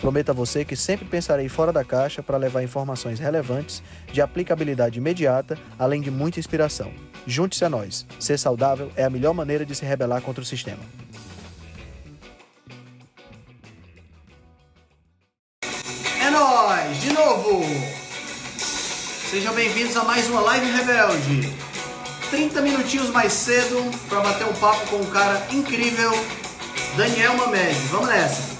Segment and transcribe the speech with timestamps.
[0.00, 3.82] Prometo a você que sempre pensarei fora da caixa para levar informações relevantes,
[4.12, 6.92] de aplicabilidade imediata, além de muita inspiração.
[7.26, 8.06] Junte-se a nós.
[8.20, 10.82] Ser saudável é a melhor maneira de se rebelar contra o sistema.
[16.20, 17.00] É nóis!
[17.00, 17.64] De novo!
[19.30, 21.52] Sejam bem-vindos a mais uma Live Rebelde.
[22.30, 26.12] 30 minutinhos mais cedo para bater um papo com um cara incrível,
[26.96, 27.74] Daniel Mamed.
[27.90, 28.55] Vamos nessa!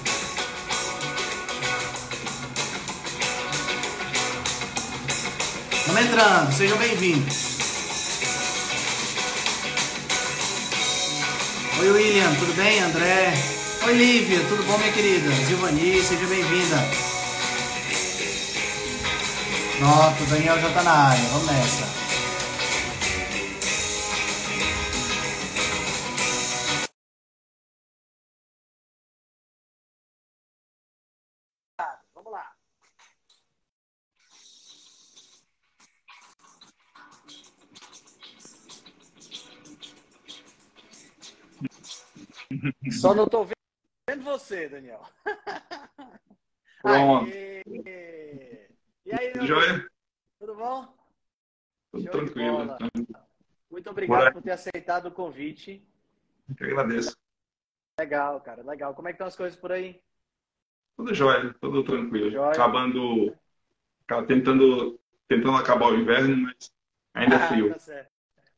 [5.97, 7.57] Vamos entrando, sejam bem-vindos.
[11.79, 12.79] Oi, William, tudo bem?
[12.81, 13.33] André.
[13.83, 15.27] Oi, Lívia, tudo bom, minha querida?
[15.47, 16.77] Silvani, seja bem-vinda.
[19.79, 22.06] Pronto, o Daniel já tá na área, vamos nessa.
[42.91, 45.01] Só não tô vendo você, Daniel.
[46.81, 47.31] Pronto.
[47.31, 47.63] Aê.
[49.05, 49.87] E aí, meu Joia?
[50.39, 50.97] Tudo bom?
[51.91, 52.57] Tudo tranquilo.
[52.57, 52.77] bola.
[53.69, 54.31] Muito obrigado Bora.
[54.31, 55.85] por ter aceitado o convite.
[56.59, 57.15] Eu agradeço.
[57.99, 58.93] Legal, cara, legal.
[58.93, 60.01] Como é que estão as coisas por aí?
[60.95, 62.31] Tudo jóia, tudo tranquilo.
[62.31, 62.51] Jóia.
[62.51, 63.35] Acabando,
[64.03, 66.71] acaba tentando, tentando acabar o inverno, mas
[67.13, 67.69] ainda é frio.
[67.69, 68.11] tá certo.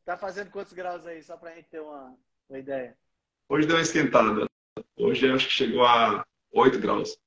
[0.06, 2.16] Tá fazendo quantos graus aí, só pra gente ter uma,
[2.50, 2.98] uma ideia?
[3.50, 4.48] Hoje deu uma esquentada.
[4.96, 7.18] Hoje acho que chegou a 8 graus.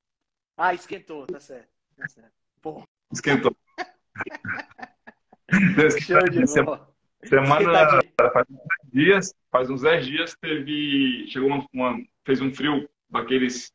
[0.57, 1.69] Ah, esquentou, tá certo.
[1.97, 2.31] Tá certo.
[2.61, 3.55] Pô, Esquentou.
[5.75, 6.63] Deu show de esquentadinha.
[6.63, 6.93] bola.
[7.25, 8.01] Semana,
[8.33, 12.89] faz uns 10 dias, faz uns 10 dias teve, chegou uma, uma- fez um frio
[13.09, 13.71] daqueles,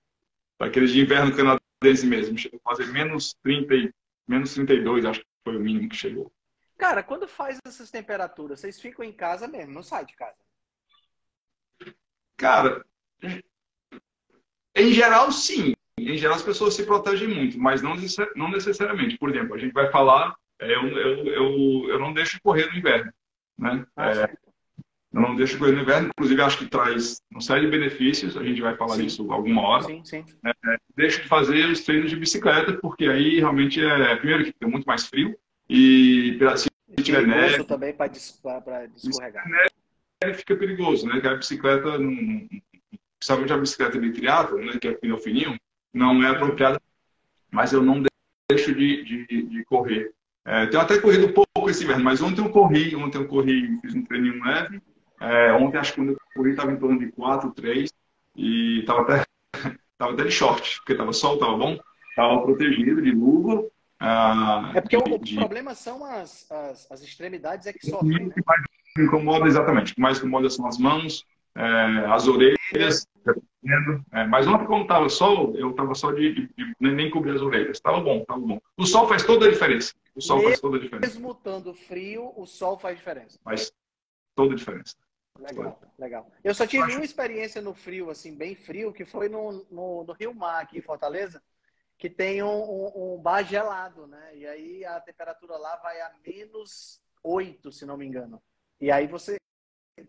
[0.59, 2.37] daqueles de inverno canadense mesmo.
[2.37, 3.93] Chegou a fazer menos 30, e-
[4.27, 6.33] menos 32, acho que foi o mínimo que chegou.
[6.77, 10.37] Cara, quando faz essas temperaturas, vocês ficam em casa mesmo, não sai de casa.
[12.39, 12.83] Cara,
[14.75, 15.75] em geral, sim.
[15.99, 17.97] Em geral, as pessoas se protegem muito, mas não,
[18.37, 19.19] não necessariamente.
[19.19, 22.79] Por exemplo, a gente vai falar, é, eu, eu, eu, eu não deixo correr no
[22.79, 23.13] inverno,
[23.59, 23.85] né?
[23.97, 24.33] Ah, É,
[25.13, 28.45] eu não deixo correr no inverno, inclusive acho que traz uma série de benefícios, a
[28.45, 29.03] gente vai falar Sim.
[29.03, 29.85] disso alguma hora.
[29.85, 30.25] Sim, sim.
[30.95, 34.85] Deixo de fazer os treinos de bicicleta, porque aí realmente é, primeiro que tem muito
[34.85, 35.37] mais frio,
[35.69, 36.69] e se
[37.03, 39.45] tiver Perigoso neve, também para escorregar.
[39.45, 39.78] aí
[40.35, 41.21] fica perigoso, né?
[41.21, 41.93] Que a bicicleta,
[43.19, 44.79] principalmente a bicicleta de triatlo, né?
[44.81, 45.57] Que é o pneu fininho,
[45.93, 46.81] não é apropriada.
[47.51, 48.03] Mas eu não
[48.51, 50.13] deixo de, de, de correr.
[50.45, 53.95] É, tenho até corrido pouco esse inverno, mas ontem eu corri, ontem eu corri, fiz
[53.95, 54.81] um treininho leve.
[55.21, 57.91] É, ontem acho que quando eu corri estava em torno de 4, 3
[58.37, 59.25] e estava até,
[59.99, 61.79] tava até de short, porque estava sol, estava bom,
[62.11, 63.67] estava protegido de luva.
[64.01, 68.29] ah, É porque o, o de- problema são as, as, as extremidades é que sofrem,
[68.29, 68.35] né?
[68.97, 71.63] Me incomoda exatamente, o que mais incomoda são as mãos, é,
[72.07, 74.05] as orelhas, dependendo.
[74.13, 77.33] É, mas ontem, como estava sol, eu estava só de, de- de- nem, nem cobrir
[77.33, 77.77] as orelhas.
[77.77, 78.61] Estava bom, estava bom.
[78.77, 79.93] O sol faz toda a diferença.
[80.15, 81.07] O sol faz toda a diferença.
[81.15, 83.39] Mesmo estando frio, o sol faz diferença.
[83.45, 83.73] Faz
[84.35, 84.97] toda a diferença.
[85.39, 86.33] Legal, legal.
[86.43, 90.05] Eu só tive acho- uma experiência no frio, assim, bem frio, que foi no, no,
[90.05, 91.41] no Rio Mar, aqui em Fortaleza,
[91.97, 94.37] que tem um, um, um bar gelado, né?
[94.37, 98.43] E aí a temperatura lá vai a menos 8, se não me engano.
[98.81, 99.37] E aí você,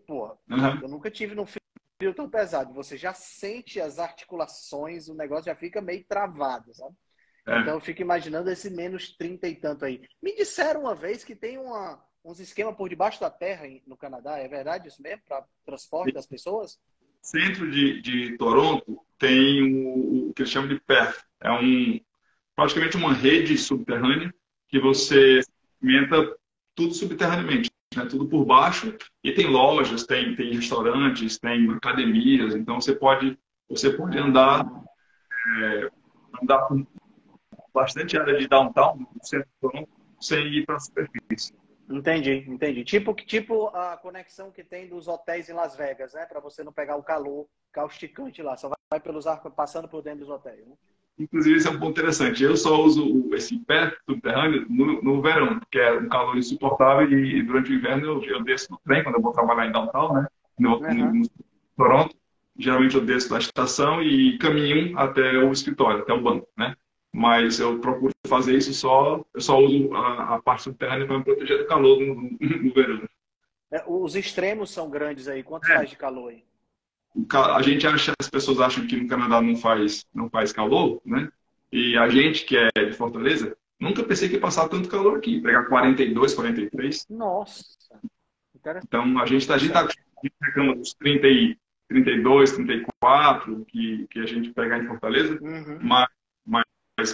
[0.06, 0.80] pô, Aham.
[0.82, 2.72] eu nunca tive num frio tão pesado.
[2.74, 6.94] Você já sente as articulações, o negócio já fica meio travado, sabe?
[7.46, 7.60] É.
[7.60, 10.02] Então eu fico imaginando esse menos 30 e tanto aí.
[10.22, 14.38] Me disseram uma vez que tem uma, uns esquemas por debaixo da terra no Canadá.
[14.38, 15.22] É verdade isso mesmo?
[15.26, 16.78] Para transporte das pessoas?
[17.22, 21.22] Centro de, de Toronto tem o, o que eles chamam de PERF.
[21.40, 22.00] É um,
[22.54, 24.32] praticamente uma rede subterrânea
[24.68, 25.40] que você
[25.82, 26.36] alimenta
[26.74, 28.06] tudo subterraneamente, né?
[28.06, 28.96] tudo por baixo.
[29.22, 32.54] E tem lojas, tem, tem restaurantes, tem academias.
[32.54, 33.38] Então você pode,
[33.68, 34.66] você pode andar,
[35.62, 35.90] é,
[36.42, 36.86] andar por
[37.72, 39.88] bastante área de downtown, centro
[40.20, 41.54] sem ir para a superfície.
[41.88, 42.84] Entendi, entendi.
[42.84, 46.24] Tipo, tipo a conexão que tem dos hotéis em Las Vegas, né?
[46.24, 48.56] Para você não pegar o calor causticante lá.
[48.56, 50.64] Só vai pelos arcos passando por dentro dos hotéis.
[50.66, 50.76] Né?
[51.20, 52.42] Inclusive, isso é um ponto interessante.
[52.42, 57.42] Eu só uso esse pé subterrâneo no, no verão, que é um calor insuportável, e
[57.42, 60.26] durante o inverno eu, eu desço no trem, quando eu vou trabalhar em downtown, né?
[60.58, 61.20] No, uhum.
[61.20, 61.28] no
[61.76, 62.16] Toronto.
[62.58, 66.74] Geralmente eu desço da estação e caminho até o escritório, até o banco, né?
[67.12, 71.24] Mas eu procuro fazer isso só, eu só uso a, a parte subterrânea para me
[71.24, 73.02] proteger do calor no, no, no verão.
[73.72, 75.42] É, os extremos são grandes aí.
[75.42, 75.74] Quanto é.
[75.74, 76.44] faz de calor aí?
[77.32, 81.28] A gente acha, as pessoas acham que no Canadá não faz, não faz calor, né?
[81.72, 85.40] E a gente que é de Fortaleza, nunca pensei que ia passar tanto calor aqui,
[85.40, 87.06] pegar 42, 43.
[87.08, 87.64] Nossa.
[88.84, 89.88] Então a gente está a gente tá,
[90.42, 91.56] reclama dos 30 e
[91.88, 95.78] 32, 34 que, que a gente pegar em Fortaleza, uhum.
[95.82, 96.08] mas,
[96.44, 96.64] mas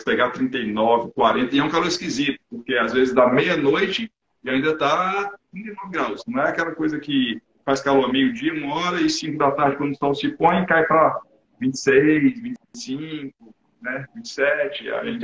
[0.04, 4.12] pegar 39, 40 e é um calor esquisito, porque às vezes dá meia-noite
[4.44, 6.22] e ainda está 39 graus.
[6.26, 9.92] Não é aquela coisa que faz calor meio-dia, uma hora, e 5 da tarde, quando
[9.92, 11.20] o sol se põe, cai para
[11.60, 14.88] 26, 25, né, 27.
[14.90, 15.18] Aí,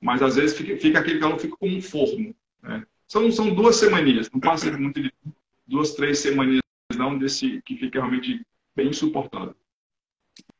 [0.00, 2.34] mas às vezes fica, fica, aquele calor fica como um forno.
[2.62, 2.82] Né?
[3.06, 5.12] São, são duas semaninhas, não passa muito de
[5.66, 6.62] duas, três semaninhas
[6.96, 8.44] não desse que fica realmente
[8.74, 9.54] bem insuportável.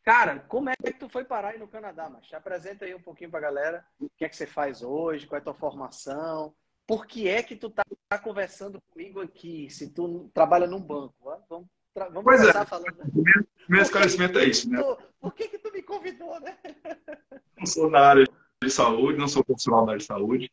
[0.03, 3.31] Cara, como é que tu foi parar aí no Canadá, mas apresenta aí um pouquinho
[3.31, 3.85] pra galera.
[3.99, 5.27] O que é que você faz hoje?
[5.27, 6.55] Qual é a tua formação?
[6.91, 11.15] Por que é que tu tá, tá conversando comigo aqui, se tu trabalha num banco?
[11.49, 12.43] Vamos, vamos pois é.
[12.43, 12.67] começar é.
[12.67, 12.97] falando.
[13.15, 14.83] Meu, meu esclarecimento é isso, né?
[14.83, 16.59] Tu, por que que tu me convidou, né?
[17.57, 18.25] Não sou na área
[18.61, 20.51] de saúde, não sou profissional da área de saúde.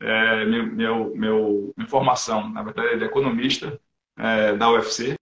[0.00, 3.80] É, meu, meu, meu, minha formação, na verdade, é de economista
[4.18, 5.16] é, da UFC.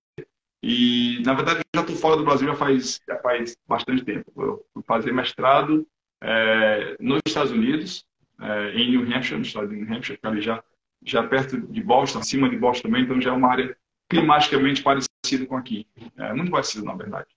[0.62, 4.30] E, na verdade, já estou fora do Brasil já faz, já faz bastante tempo.
[4.36, 5.86] Eu fui fazer mestrado
[6.20, 8.04] é, nos Estados Unidos,
[8.40, 10.62] é, em New Hampshire, no estado de New Hampshire, que ali já,
[11.04, 13.76] já perto de Boston, acima de Boston também, então já é uma área
[14.08, 15.86] climaticamente parecida com aqui.
[16.16, 17.28] É, muito parecida, na verdade.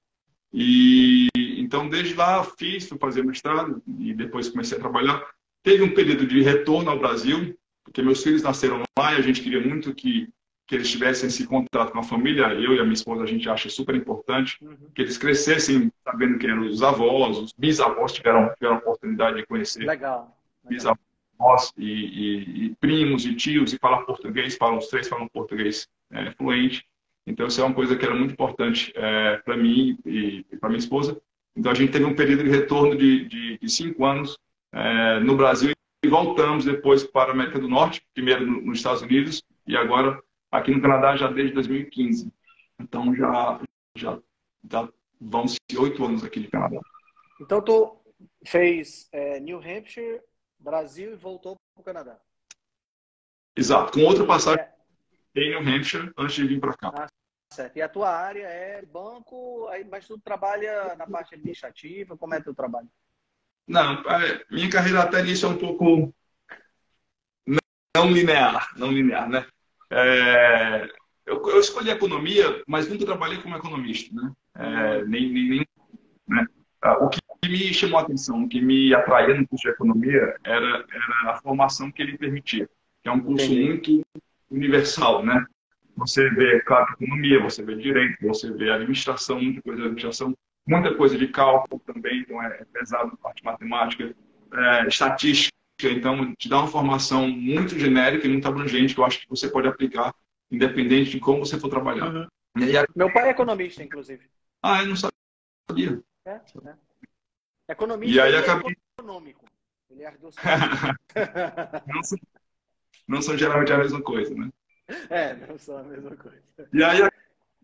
[0.51, 5.23] E então, desde lá, fiz, fui fazer mestrado e depois comecei a trabalhar.
[5.63, 9.41] Teve um período de retorno ao Brasil, porque meus filhos nasceram lá e a gente
[9.41, 10.29] queria muito que,
[10.67, 12.53] que eles tivessem esse contato com a família.
[12.53, 14.77] Eu e a minha esposa, a gente acha super importante uhum.
[14.93, 19.45] que eles crescessem sabendo quem eram os avós, os bisavós tiveram, tiveram a oportunidade de
[19.45, 19.85] conhecer.
[19.85, 25.27] Legal bisavós e, e, e, primos e tios e falar português, falam os três falam
[25.27, 26.85] português é, fluente.
[27.25, 30.69] Então isso é uma coisa que era muito importante é, para mim e, e para
[30.69, 31.19] minha esposa.
[31.55, 34.37] Então a gente teve um período de retorno de, de, de cinco anos
[34.71, 35.73] é, no Brasil
[36.03, 40.21] e voltamos depois para a América do Norte, primeiro no, nos Estados Unidos e agora
[40.51, 42.31] aqui no Canadá já desde 2015.
[42.79, 43.59] Então já
[43.95, 44.19] já,
[44.69, 44.89] já
[45.21, 46.79] vão se oito anos aqui de Canadá.
[47.39, 47.97] Então tu
[48.45, 50.21] fez é, New Hampshire,
[50.63, 52.19] Brasil e voltou para o Canadá.
[53.55, 54.73] Exato, com outra passagem é...
[55.35, 56.91] em New Hampshire antes de vir para cá.
[56.95, 57.07] Ah,
[57.51, 57.77] certo.
[57.77, 62.55] E a tua área é banco, mas tu trabalha na parte administrativa, como é teu
[62.55, 62.89] trabalho?
[63.67, 66.13] Não, é, minha carreira até nisso é um pouco
[67.95, 69.45] não linear, não linear, né?
[69.89, 70.89] É,
[71.25, 74.31] eu, eu, escolhi economia, mas nunca trabalhei como economista, né?
[74.55, 75.67] É, nem, nem, nem
[76.27, 76.47] né?
[76.81, 79.73] Ah, o que que me chamou a atenção, o que me atraía no curso de
[79.73, 82.69] economia era, era a formação que ele permitia,
[83.01, 83.67] que é um curso Entendi.
[83.67, 84.07] muito
[84.49, 85.45] universal, né?
[85.97, 90.33] Você vê, claro, economia, você vê direito, você vê administração, muita coisa de administração,
[90.65, 94.15] muita coisa de cálculo também, então é, é pesado a parte matemática,
[94.53, 95.53] é, estatística,
[95.83, 99.49] então te dá uma formação muito genérica e muito abrangente que eu acho que você
[99.49, 100.13] pode aplicar
[100.51, 102.13] independente de como você for trabalhar.
[102.13, 102.27] Uhum.
[102.57, 104.29] Aí, Meu pai é economista, inclusive.
[104.61, 106.01] Ah, eu não sabia.
[106.25, 106.75] É, é.
[107.67, 108.71] Economista e aí acabei...
[108.71, 109.45] é econômico.
[109.89, 110.03] Ele
[111.87, 112.17] não, são,
[113.07, 114.49] não são geralmente a mesma coisa, né?
[115.09, 116.41] É, não são a mesma coisa.
[116.73, 117.07] E aí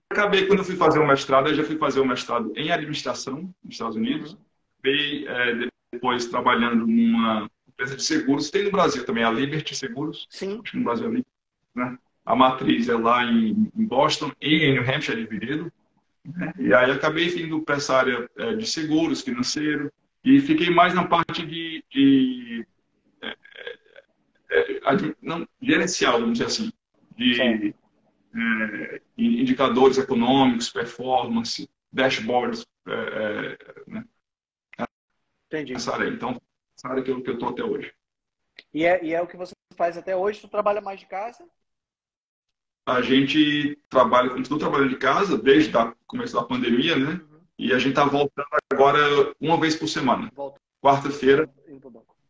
[0.10, 3.54] acabei, quando eu fui fazer o mestrado, eu já fui fazer o mestrado em administração
[3.64, 4.34] nos Estados Unidos.
[4.34, 4.40] Uhum.
[4.82, 8.50] Fui é, depois trabalhando numa empresa de seguros.
[8.50, 10.28] Tem no Brasil também a Liberty Seguros.
[10.30, 10.60] Sim.
[10.64, 11.30] Acho que no Brasil é Liberty,
[11.76, 11.98] né?
[12.26, 15.72] A matriz é lá em, Boston e em New Hampshire, dividido.
[16.26, 16.54] Né?
[16.60, 19.92] E aí acabei indo para essa área é, de seguros, financeiro,
[20.24, 22.68] e fiquei mais na parte de, de
[23.22, 23.36] é,
[24.52, 26.72] é, é não, gerencial, vamos dizer assim,
[27.16, 27.74] de
[28.36, 32.66] é, indicadores econômicos, performance, dashboards,
[33.88, 34.04] né?
[35.48, 35.74] Entendi.
[35.74, 36.08] Essa área.
[36.08, 36.40] Então,
[36.78, 37.92] essa área que eu estou até hoje.
[38.74, 40.42] E é, e é o que você faz até hoje?
[40.42, 41.44] Tu trabalha mais de casa?
[42.94, 47.12] A gente trabalha, continua trabalhando de casa desde o começo da pandemia, né?
[47.12, 47.40] Uhum.
[47.58, 49.00] E a gente está voltando agora
[49.40, 50.32] uma vez por semana.
[50.82, 51.50] Quarta-feira.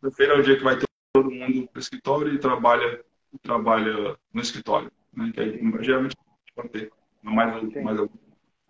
[0.02, 3.04] Quarta-feira é o dia que vai ter todo mundo para o escritório e trabalha,
[3.42, 4.92] trabalha no escritório.
[5.14, 5.32] Né?
[5.34, 6.16] Que aí, geralmente
[6.56, 8.20] vai ter mais, mais alguns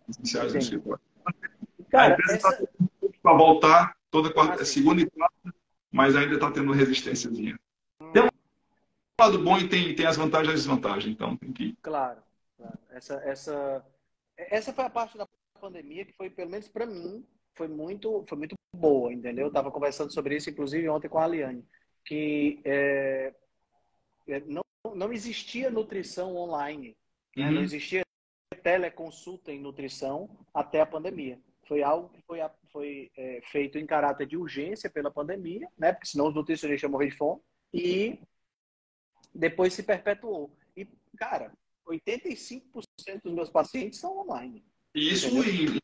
[0.09, 1.01] essenciais no escritório.
[1.89, 2.67] Cara, a empresa está essa...
[3.21, 5.53] para voltar toda quarta, ah, segunda e quarta,
[5.91, 7.59] mas ainda está tendo resistênciazinha.
[9.19, 11.75] Lado bom e tem, tem as vantagens e as desvantagens, então tem que.
[11.81, 12.21] Claro,
[12.57, 12.77] claro.
[12.89, 13.85] Essa, essa,
[14.37, 15.27] essa foi a parte da
[15.59, 19.45] pandemia que foi, pelo menos para mim, foi muito, foi muito boa, entendeu?
[19.45, 21.65] Eu estava conversando sobre isso, inclusive, ontem com a Aliane,
[22.05, 23.33] que é,
[24.27, 24.63] é não,
[24.95, 26.95] não existia nutrição online,
[27.35, 27.47] né?
[27.47, 27.51] uhum.
[27.55, 28.03] não existia
[28.63, 31.39] teleconsulta em nutrição até a pandemia.
[31.67, 32.39] Foi algo que foi,
[32.71, 35.93] foi é, feito em caráter de urgência pela pandemia, né?
[35.93, 37.41] Porque senão os nutricionistas iam morrer de fome.
[37.71, 38.19] E
[39.33, 40.55] depois se perpetuou.
[40.75, 41.51] E, cara,
[41.87, 42.63] 85%
[43.23, 44.63] dos meus pacientes são online.
[44.95, 45.75] E isso entendeu?
[45.75, 45.79] em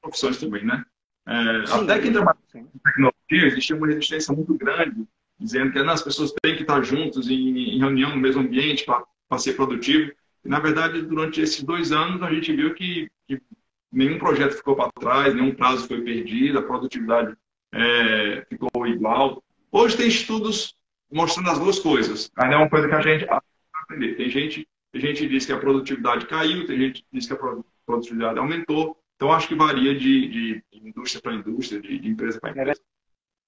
[0.00, 0.84] profissões também, né?
[1.26, 5.06] É, sim, até quem trabalha com tecnologia, existia uma resistência muito grande,
[5.38, 8.84] dizendo que não, as pessoas têm que estar juntos em, em reunião no mesmo ambiente
[8.84, 10.12] para ser produtivo.
[10.44, 13.40] E, na verdade, durante esses dois anos, a gente viu que, que
[13.92, 17.36] nenhum projeto ficou para trás, nenhum prazo foi perdido, a produtividade
[17.72, 19.42] é, ficou igual.
[19.70, 20.74] Hoje tem estudos
[21.10, 22.30] mostrando as duas coisas.
[22.36, 24.16] Ainda é uma coisa que a gente aprender.
[24.16, 27.32] Tem gente, tem gente que diz que a produtividade caiu, tem gente que diz que
[27.32, 27.38] a
[27.86, 28.96] produtividade aumentou.
[29.16, 32.80] Então, acho que varia de, de, indústria para indústria, de, de empresa para empresa.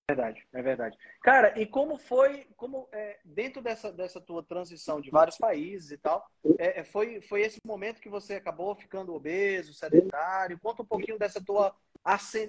[0.08, 0.98] É verdade, é verdade.
[1.22, 5.96] Cara, e como foi, como é, dentro dessa, dessa tua transição de vários países e
[5.96, 6.26] tal,
[6.58, 10.58] é, é foi, foi esse momento que você acabou ficando obeso, sedentário?
[10.60, 11.74] Conta um pouquinho dessa tua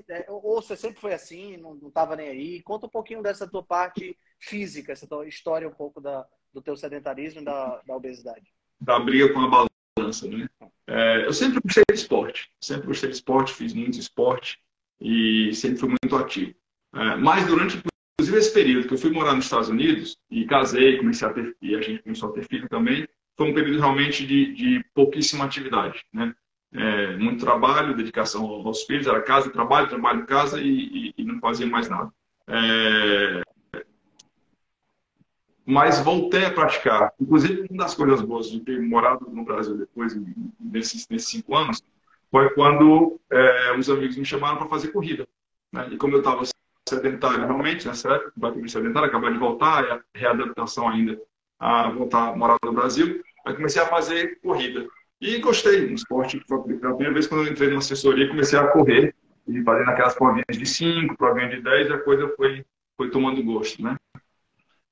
[0.09, 2.61] é, ou você sempre foi assim, não estava nem aí?
[2.63, 7.41] Conta um pouquinho dessa tua parte física, essa história um pouco da, do teu sedentarismo
[7.41, 8.45] e da, da obesidade.
[8.79, 10.47] Da briga com a balança, né?
[10.87, 14.59] É, eu sempre gostei de esporte, sempre gostei de esporte, fiz muito esporte
[14.99, 16.53] e sempre fui muito ativo.
[16.93, 17.81] É, mas durante,
[18.19, 21.55] inclusive, esse período que eu fui morar nos Estados Unidos e casei, comecei a ter,
[21.61, 23.07] e a gente começou a ter filho também,
[23.37, 26.35] foi um período realmente de, de pouquíssima atividade, né?
[26.75, 30.67] É, muito trabalho, dedicação aos filhos, era casa, trabalho, trabalho, casa e,
[31.09, 32.11] e, e não fazia mais nada.
[32.47, 33.43] É,
[35.65, 37.13] mas voltei a praticar.
[37.19, 40.17] Inclusive, uma das coisas boas de ter morado no Brasil depois,
[40.59, 41.81] nesses, nesses cinco anos,
[42.29, 45.27] foi quando é, os amigos me chamaram para fazer corrida.
[45.71, 45.89] Né?
[45.91, 46.43] E como eu estava
[46.87, 48.33] sedentário realmente, nessa época,
[48.67, 51.19] sedentário, acabei de voltar, a readaptação ainda
[51.59, 54.85] a voltar a morar no Brasil, aí comecei a fazer corrida.
[55.21, 56.43] E gostei do esporte.
[56.47, 59.15] Foi a primeira vez quando eu entrei na assessoria, comecei a correr
[59.47, 62.65] e fazendo aquelas provinhas de 5, provinha de 10, a coisa foi,
[62.97, 63.95] foi tomando gosto, né?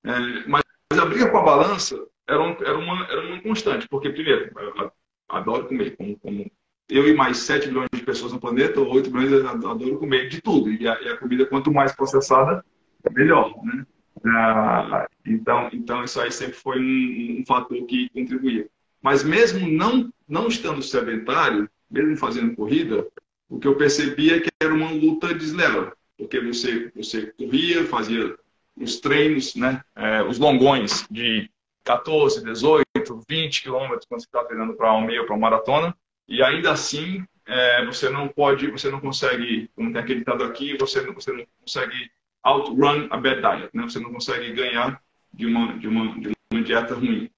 [0.03, 4.09] É, mas a briga com a balança era, um, era, uma, era uma constante, porque,
[4.09, 4.91] primeiro, eu
[5.29, 6.51] adoro comer, como, como
[6.89, 10.27] eu e mais 7 milhões de pessoas no planeta, ou 8 milhões, eu adoro comer
[10.27, 10.71] de tudo.
[10.71, 12.63] E a, e a comida, quanto mais processada,
[13.11, 13.85] melhor, né?
[14.25, 18.67] Ah, então, então, isso aí sempre foi um, um, fator que contribuía.
[19.01, 23.07] Mas mesmo não, não estando sedentário, mesmo fazendo corrida,
[23.49, 25.91] o que eu percebia é que era uma luta desleal.
[26.17, 28.37] Porque você, você corria, fazia
[28.81, 31.49] os treinos, né, é, os longões de
[31.83, 32.85] 14, 18,
[33.27, 35.95] 20 quilômetros quando você está treinando para um meio, para uma maratona,
[36.27, 40.77] e ainda assim é, você não pode, você não consegue, como tem aquele ditado aqui,
[40.77, 42.11] você, você não consegue
[42.43, 43.83] outrun a bad diet, né?
[43.83, 45.01] Você não consegue ganhar
[45.33, 47.29] de uma, de uma, de uma dieta ruim.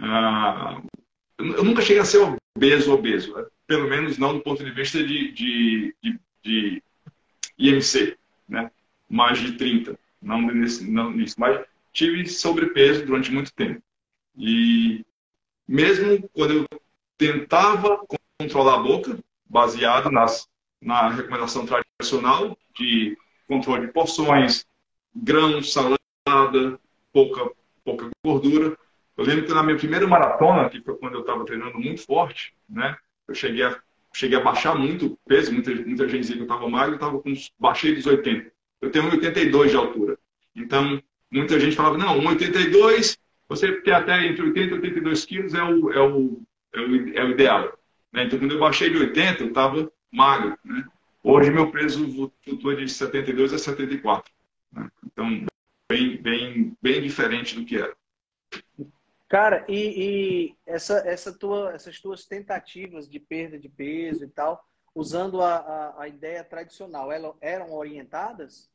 [0.00, 0.80] Ah,
[1.38, 2.18] eu nunca cheguei a ser
[2.56, 3.46] obeso, obeso, né?
[3.66, 6.82] pelo menos não do ponto de vista de, de, de, de
[7.58, 8.16] IMC,
[8.48, 8.70] né?
[9.08, 13.82] mais de 30 não, nesse, não nisso, mas tive sobrepeso durante muito tempo.
[14.36, 15.04] E
[15.66, 16.80] mesmo quando eu
[17.16, 18.00] tentava
[18.38, 20.48] controlar a boca, baseado nas,
[20.80, 24.66] na recomendação tradicional de controle de porções,
[25.14, 26.78] grãos, salada,
[27.12, 27.50] pouca,
[27.84, 28.76] pouca gordura.
[29.16, 32.54] Eu lembro que na minha primeira maratona, que foi quando eu estava treinando muito forte,
[32.68, 32.96] né?
[33.26, 33.80] Eu cheguei a,
[34.14, 37.20] cheguei a baixar muito peso, muita, muita gente dizia que eu estava magro, eu estava
[37.20, 38.52] com baixei dos 80.
[38.80, 40.18] Eu tenho 1,82 de altura.
[40.54, 43.18] Então, muita gente falava, não, 1,82,
[43.48, 46.42] você tem até entre 80 e 82 quilos é o, é o,
[46.74, 47.78] é o, é o ideal.
[48.12, 48.24] Né?
[48.24, 50.56] Então, quando eu baixei de 80, eu estava magro.
[50.64, 50.84] Né?
[51.22, 54.32] Hoje, meu peso flutua de 72 a 74.
[54.72, 54.88] Né?
[55.06, 55.46] Então,
[55.88, 57.96] bem, bem, bem diferente do que era.
[59.28, 64.64] Cara, e, e essa, essa tua, essas tuas tentativas de perda de peso e tal,
[64.94, 68.70] usando a, a, a ideia tradicional, elas eram orientadas?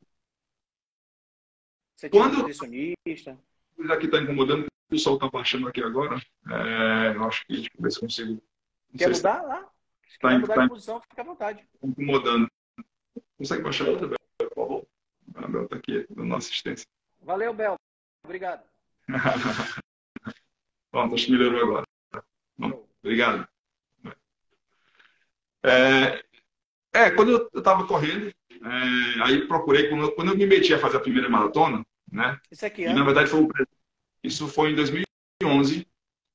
[1.94, 2.38] Você tinha Quando...
[2.38, 3.38] nutricionista?
[3.90, 6.16] Aqui está incomodando, o sol está baixando aqui agora.
[6.48, 8.42] É, eu acho que deixa eu ver se consigo.
[8.96, 9.46] Quer mudar se...
[9.46, 9.70] lá?
[10.08, 11.62] Se tá, mudar tá, de posição, fica à vontade.
[11.80, 12.48] Tá incomodando.
[13.36, 14.86] Consegue baixar outra, Bel, por favor?
[15.34, 16.86] A Bel está aqui, dando assistência.
[17.20, 17.76] Valeu, Bel.
[18.24, 18.64] Obrigado.
[20.90, 21.86] Pronto, acho que melhorou agora.
[22.56, 23.48] Bom, obrigado.
[25.64, 26.22] É,
[26.92, 30.78] é, quando eu estava correndo, é, aí procurei, quando eu, quando eu me meti a
[30.78, 32.38] fazer a primeira maratona, né?
[32.50, 32.90] Isso aqui, é?
[32.90, 33.48] E, na verdade, foi um,
[34.22, 35.86] isso foi em 2011.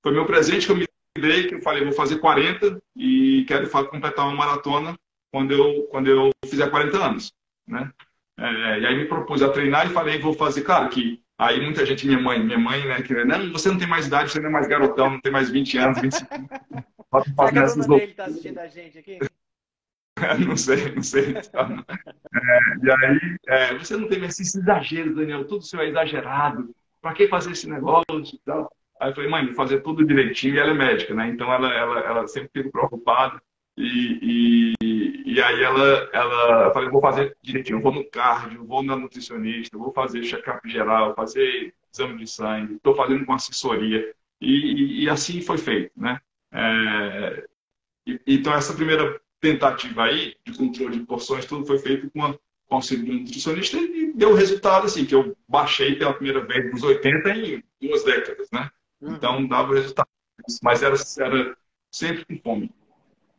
[0.03, 0.85] Foi meu presente que eu me
[1.17, 4.97] dei, que eu falei, vou fazer 40 e quero completar uma maratona
[5.31, 7.33] quando eu, quando eu fizer 40 anos,
[7.67, 7.91] né?
[8.37, 11.85] É, e aí me propus a treinar e falei, vou fazer, claro que aí muita
[11.85, 14.47] gente, minha mãe, minha mãe, né, que não, você não tem mais idade, você não
[14.47, 16.27] é mais garotão, não tem mais 20 anos, 25
[17.11, 17.27] anos.
[17.35, 19.19] Será que a dona dele tá assistindo a gente aqui?
[20.47, 21.35] não sei, não sei.
[21.35, 26.73] É, e aí, é, você não tem esses exageros, Daniel, tudo seu é exagerado.
[27.01, 28.71] Para que fazer esse negócio e tal?
[28.99, 30.55] Aí eu falei, mãe, vou fazer tudo direitinho.
[30.55, 31.29] E ela é médica, né?
[31.29, 33.41] Então ela, ela, ela sempre fica preocupada.
[33.77, 38.83] E, e, e, aí ela, ela eu falei, vou fazer direitinho, vou no cardio, vou
[38.83, 44.13] na nutricionista, vou fazer check-up geral, fazer exame de sangue, estou fazendo com assessoria.
[44.41, 46.19] E, e, assim foi feito, né?
[46.51, 47.47] É,
[48.25, 52.33] então essa primeira tentativa aí de controle de porções, tudo foi feito com, a,
[52.67, 56.71] com auxílio de um nutricionista e deu resultado assim, que eu baixei pela primeira vez
[56.71, 58.69] dos 80 em duas décadas, né?
[59.01, 59.15] Uhum.
[59.15, 60.07] Então dava resultado.
[60.61, 61.57] Mas era, era
[61.91, 62.71] sempre com fome.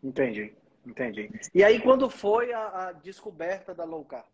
[0.02, 0.52] Entendi,
[0.86, 1.30] entendi.
[1.54, 4.24] E aí, quando foi a, a descoberta da low carb?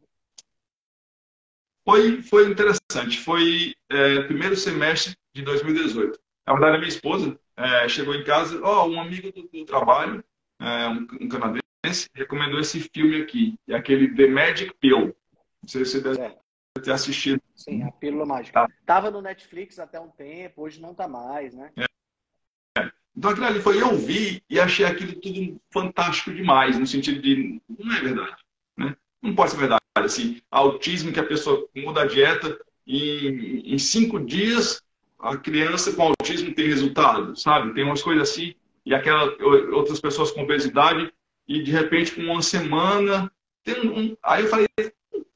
[1.85, 3.21] Foi, foi interessante.
[3.21, 6.19] Foi é, primeiro semestre de 2018.
[6.47, 9.65] Na verdade, a minha esposa é, chegou em casa, ó, oh, um amigo do, do
[9.65, 10.23] trabalho,
[10.61, 15.17] é, um, um, canadense, recomendou esse filme aqui, é aquele The Magic Pill.
[15.63, 16.39] Não sei se você deve é.
[16.83, 17.41] ter assistido.
[17.55, 18.61] Sim, a pílula mágica.
[18.61, 18.69] Tá.
[18.85, 21.73] Tava no Netflix até um tempo, hoje não tá mais, né?
[21.77, 21.87] É.
[23.17, 27.61] Então aquilo ali foi, eu vi e achei aquilo tudo fantástico demais, no sentido de,
[27.67, 28.37] não é verdade,
[28.77, 28.95] né?
[29.23, 29.81] Não pode ser verdade.
[29.95, 34.83] Assim, autismo que a pessoa muda a dieta e em cinco dias
[35.19, 37.75] a criança com autismo tem resultado, sabe?
[37.75, 38.55] Tem umas coisas assim,
[38.85, 39.25] e aquela,
[39.73, 41.13] outras pessoas com obesidade,
[41.49, 43.31] e de repente com uma semana,
[43.65, 44.67] tem um, aí eu falei,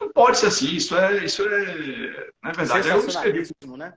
[0.00, 2.90] não pode ser assim, isso é, isso é, não é verdade.
[2.90, 3.94] Aí eu escrevi, né?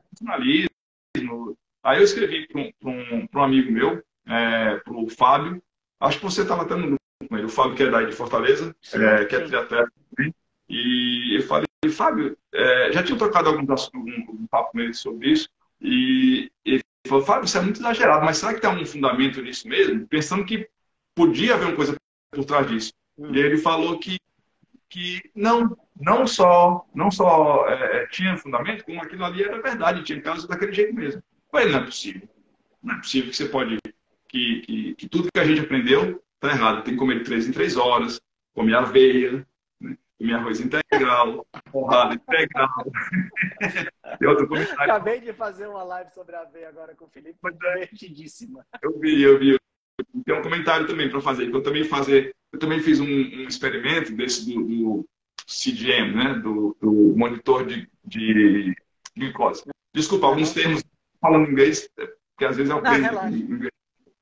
[1.83, 5.61] Aí eu escrevi para um, um, amigo meu, é, para o Fábio,
[5.99, 8.13] acho que você estava até no grupo com ele, o Fábio que é daí de
[8.13, 10.33] Fortaleza, sim, é, que é triatleta também,
[10.69, 15.31] e eu falei, Fábio, é, já tinha trocado algum, um, um papo com ele sobre
[15.31, 15.49] isso,
[15.83, 19.67] e ele falou, Fábio, isso é muito exagerado, mas será que tem algum fundamento nisso
[19.67, 20.07] mesmo?
[20.07, 20.67] Pensando que
[21.13, 21.95] podia haver uma coisa
[22.31, 22.93] por trás disso.
[23.17, 23.35] Hum.
[23.35, 24.17] E ele falou que,
[24.89, 30.21] que não, não só, não só é, tinha fundamento, como aquilo ali era verdade, tinha
[30.21, 31.21] casos daquele jeito mesmo.
[31.51, 32.29] Mas não é possível.
[32.81, 33.77] Não é possível que você pode.
[34.27, 36.83] Que, que, que tudo que a gente aprendeu está errado.
[36.83, 38.19] Tem que comer de três em três horas,
[38.55, 39.45] comer aveia,
[39.79, 39.97] né?
[40.17, 40.82] comer arroz integral,
[41.71, 42.69] porrada integral.
[44.19, 44.81] Tem outro comentário.
[44.81, 47.55] Acabei de fazer uma live sobre aveia agora com o Felipe, foi é.
[47.55, 48.65] divertidíssima.
[48.81, 49.57] Eu vi, eu vi.
[50.25, 51.53] Tem um comentário também para fazer.
[51.53, 55.05] Eu também fazer, eu também fiz um, um experimento desse do, do,
[55.45, 56.33] CGM, né?
[56.35, 58.75] Do, do monitor de, de
[59.15, 59.63] glicose.
[59.93, 60.83] Desculpa, alguns termos
[61.21, 63.71] falando inglês, porque às vezes aprendo Não, inglês.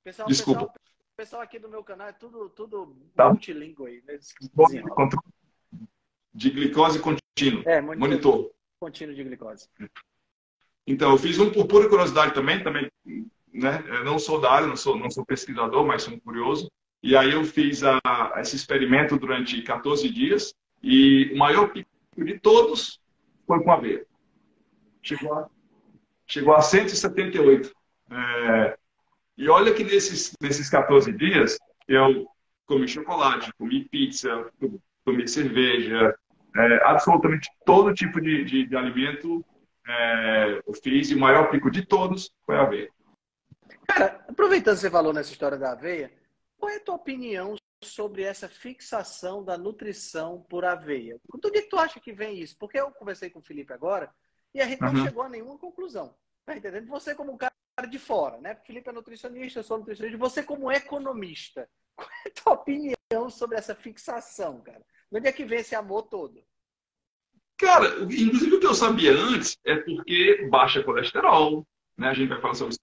[0.04, 0.60] Pessoal, Desculpa.
[0.62, 0.82] Pessoal,
[1.16, 3.30] pessoal aqui do meu canal é tudo, tudo tá.
[3.30, 4.04] multilingüe aí.
[4.06, 4.20] Né?
[6.34, 7.64] De glicose contínuo.
[7.66, 8.10] É, monitor.
[8.10, 8.52] monitor.
[8.80, 9.68] Contínuo de glicose.
[10.88, 12.90] Então, eu fiz um por pura curiosidade também, também
[13.54, 13.84] né?
[13.88, 16.72] Eu não sou da área, não sou, não sou pesquisador, mas sou um curioso.
[17.04, 18.00] E aí eu fiz a,
[18.38, 23.00] esse experimento durante 14 dias e o maior pico de todos
[23.46, 24.06] foi com aveia.
[25.02, 25.50] Chegou a
[26.28, 27.74] chegou a 178.
[28.10, 28.78] É,
[29.38, 32.26] e olha que nesses, nesses 14 dias eu
[32.66, 34.50] comi chocolate, comi pizza,
[35.04, 36.16] comi cerveja,
[36.56, 39.46] é, absolutamente todo tipo de, de, de alimento
[39.88, 42.90] é, eu fiz e o maior pico de todos foi a aveia.
[43.88, 46.12] Cara, aproveitando que você falou nessa história da aveia,
[46.58, 51.20] qual é a tua opinião sobre essa fixação da nutrição por aveia?
[51.42, 52.56] Do que tu acha que vem isso?
[52.58, 54.14] Porque eu conversei com o Felipe agora
[54.54, 54.94] e a gente uhum.
[54.94, 56.16] não chegou a nenhuma conclusão.
[56.46, 56.88] Tá entendendo?
[56.88, 57.52] Você como um cara
[57.90, 58.56] de fora, né?
[58.56, 60.18] Felipe é nutricionista, eu sou nutricionista.
[60.18, 64.82] Você como economista, qual é a tua opinião sobre essa fixação, cara?
[65.12, 66.42] De onde é que vem esse amor todo?
[67.58, 72.10] Cara, inclusive o que eu sabia antes é porque baixa colesterol, né?
[72.10, 72.78] A gente vai falar sobre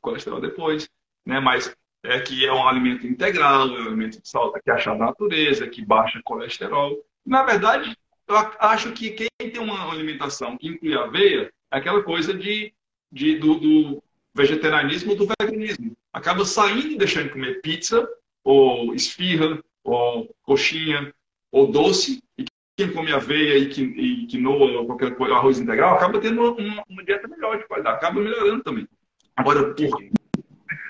[0.00, 0.88] colesterol depois,
[1.26, 1.40] né?
[1.40, 1.74] Mas
[2.04, 5.06] é que é um alimento integral, é um alimento de saúde que é achado na
[5.06, 7.04] natureza, que baixa colesterol.
[7.26, 12.72] Na verdade, eu acho que quem tem uma alimentação que inclui aveia aquela coisa de,
[13.10, 14.02] de do, do
[14.34, 15.96] vegetarianismo do veganismo.
[16.12, 18.08] Acaba saindo e deixando de comer pizza,
[18.44, 21.12] ou esfirra, ou coxinha,
[21.52, 22.44] ou doce, e
[22.76, 26.84] quem come aveia e, que, e quinoa, ou qualquer coisa, arroz integral, acaba tendo uma,
[26.88, 28.88] uma, dieta melhor de qualidade, acaba melhorando também.
[29.36, 29.98] Agora, porra,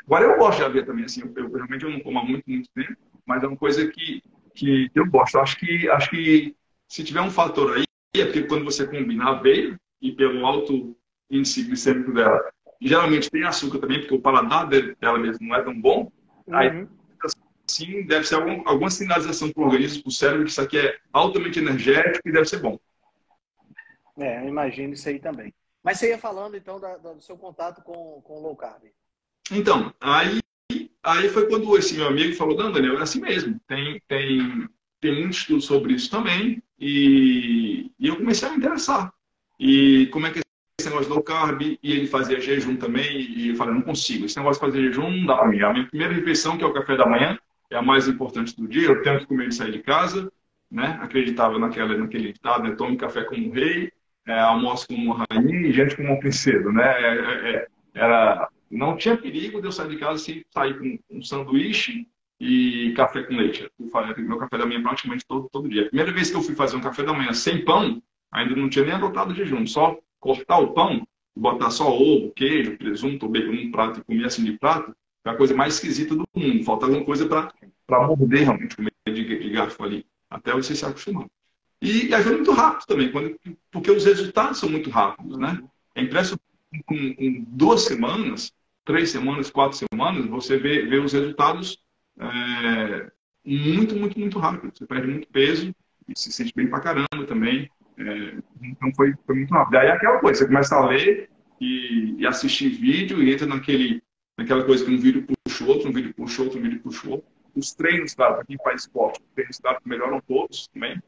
[0.06, 2.44] agora eu gosto de aveia também, assim, eu, eu realmente eu não como há muito,
[2.48, 2.96] muito tempo,
[3.26, 4.22] mas é uma coisa que
[4.54, 5.38] que eu gosto.
[5.38, 6.54] Acho que, acho que
[6.88, 10.96] se tiver um fator aí, é porque quando você combina aveia e pelo alto
[11.30, 12.40] índice glicêmico dela,
[12.80, 16.12] geralmente tem açúcar também, porque o paladar dela mesmo não é tão bom,
[16.46, 16.56] uhum.
[16.56, 16.86] aí
[17.72, 20.78] sim deve ser algum, alguma sinalização para o organismo, para o cérebro, que isso aqui
[20.78, 22.78] é altamente energético e deve ser bom.
[24.18, 25.52] É, eu imagino isso aí também.
[25.82, 28.84] Mas você ia falando então da, do seu contato com, com o low carb.
[29.50, 30.40] Então, aí,
[31.02, 33.60] aí foi quando esse meu amigo falou, não, Daniel, é assim mesmo.
[33.66, 34.68] Tem, tem,
[35.00, 36.62] tem muito estudo sobre isso também.
[36.78, 39.12] E, e eu comecei a me interessar.
[39.58, 40.42] E como é que é
[40.78, 41.62] esse negócio de low carb?
[41.62, 43.20] E ele fazia jejum também.
[43.20, 44.24] E eu falei, não consigo.
[44.24, 45.60] Esse negócio de fazer jejum não dá para mim.
[45.62, 47.36] A minha primeira refeição, que é o café da manhã,
[47.72, 48.88] é a mais importante do dia.
[48.88, 50.30] Eu tenho que comer e sair de casa.
[50.70, 50.98] Né?
[51.02, 52.74] Acreditava naquela, naquele ditado, né?
[52.74, 53.92] Tome café como um rei
[54.26, 56.82] é, almoço como uma rainha e gente como uma princesa, né?
[56.82, 60.98] É, é, é, era, não tinha perigo de eu sair de casa sem sair com
[61.10, 62.06] um sanduíche
[62.40, 63.68] e café com leite.
[63.78, 65.86] Eu meu café da manhã praticamente todo, todo dia.
[65.86, 68.84] Primeira vez que eu fui fazer um café da manhã sem pão, ainda não tinha
[68.84, 71.06] nem adotado jejum, só cortar o pão,
[71.36, 75.36] botar só ovo, queijo, presunto, bacon num prato e comer assim de prato, foi a
[75.36, 76.64] coisa mais esquisita do mundo.
[76.64, 81.26] Faltava alguma coisa para morder realmente, comer de, de garfo ali, até você se acostumar.
[81.80, 83.36] E, e ajuda muito rápido também, quando,
[83.70, 85.62] porque os resultados são muito rápidos, né?
[85.94, 86.42] É impressionante,
[86.86, 88.52] com, com duas semanas,
[88.84, 91.78] três semanas, quatro semanas, você vê, vê os resultados
[92.18, 93.10] é,
[93.44, 94.72] muito, muito, muito rápido.
[94.74, 95.74] Você perde muito peso
[96.08, 97.70] e se sente bem pra caramba também.
[97.98, 99.76] É, então foi, foi muito rápido.
[99.76, 101.30] Aí é aquela coisa, você começa a ler
[101.60, 104.02] e, e, assistir vídeo e entra naquele,
[104.36, 107.26] naquela coisa que um vídeo puxa outro, um vídeo puxa outro, um vídeo puxa outro.
[107.54, 111.00] Os treinos, claro, para quem faz esporte, os treinos, claro, melhoram todos também.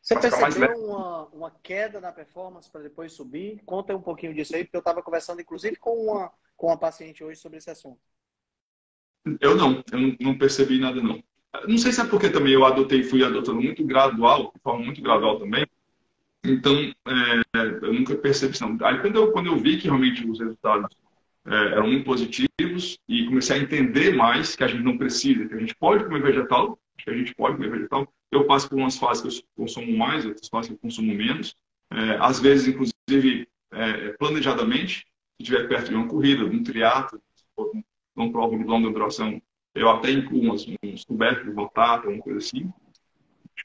[0.00, 3.60] Você percebeu uma, uma queda na performance para depois subir?
[3.64, 7.24] Conta um pouquinho disso aí, porque eu estava conversando, inclusive, com uma, com uma paciente
[7.24, 7.98] hoje sobre esse assunto.
[9.40, 11.22] Eu não, eu não, não percebi nada, não.
[11.66, 15.02] Não sei se é porque também eu adotei, fui adotando muito gradual, de forma muito
[15.02, 15.66] gradual também.
[16.44, 18.86] Então, é, eu nunca percebi isso, não.
[18.86, 20.94] Aí, quando eu, quando eu vi que realmente os resultados
[21.48, 25.58] eram muito positivos e comecei a entender mais que a gente não precisa, que a
[25.58, 29.40] gente pode comer vegetal, que a gente pode comer vegetal, eu passo por umas fases
[29.40, 31.56] que eu consumo mais, outras fases que eu consumo menos.
[31.90, 35.06] É, às vezes, inclusive, é, planejadamente,
[35.36, 37.20] se estiver perto de uma corrida, de um triatlo,
[38.14, 39.40] uma prova de longa duração,
[39.74, 42.70] eu até incluo uns, uns cobertos de batata, uma coisa assim.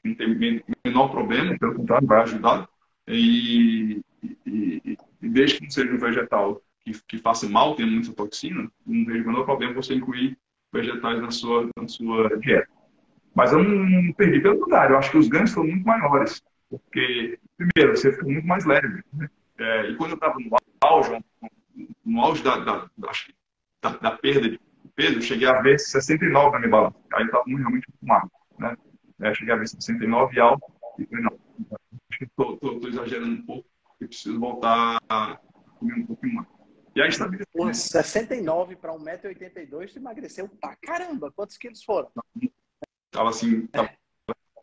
[0.04, 2.68] Não tem menor problema, pelo contrário, vai ajudar.
[3.06, 4.00] E,
[4.46, 8.70] e, e desde que não seja um vegetal que, que faça mal, tenha muita toxina,
[8.86, 10.38] não vejo o menor problema você incluir
[10.72, 12.68] vegetais na sua, na sua dieta.
[13.34, 16.42] Mas eu não perdi pelo contrário, eu acho que os ganhos foram muito maiores.
[16.70, 19.02] Porque, primeiro, você fica muito mais leve.
[19.12, 19.28] Né?
[19.58, 21.24] É, e quando eu estava no auge,
[22.04, 24.60] no auge da, da, da, da, perda de
[24.94, 26.96] peso, eu cheguei a ver 69 na minha balança.
[27.12, 28.30] Aí eu estava realmente muito magro.
[28.58, 28.76] Né?
[29.20, 30.64] É, cheguei a ver 69 alto
[30.98, 31.38] e falei, não,
[32.10, 33.68] acho que estou exagerando um pouco
[34.00, 35.38] e preciso voltar a
[35.78, 36.53] comer um pouquinho mais.
[36.94, 37.46] E aí estabilizou.
[37.52, 41.32] Pô, 69 para 1,82m, tu emagreceu pra caramba.
[41.32, 42.08] Quantos quilos foram?
[43.10, 43.90] Tava assim, tava,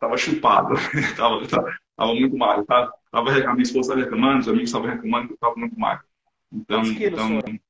[0.00, 0.74] tava chupado.
[1.16, 2.64] tava, tava, tava, muito magro.
[2.64, 5.78] Tava, tava, a minha esposa estava reclamando, os amigos estavam reclamando que eu tava muito
[5.78, 6.06] magro.
[6.50, 7.60] Então, Quantos quilos então, foram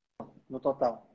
[0.49, 1.09] no total?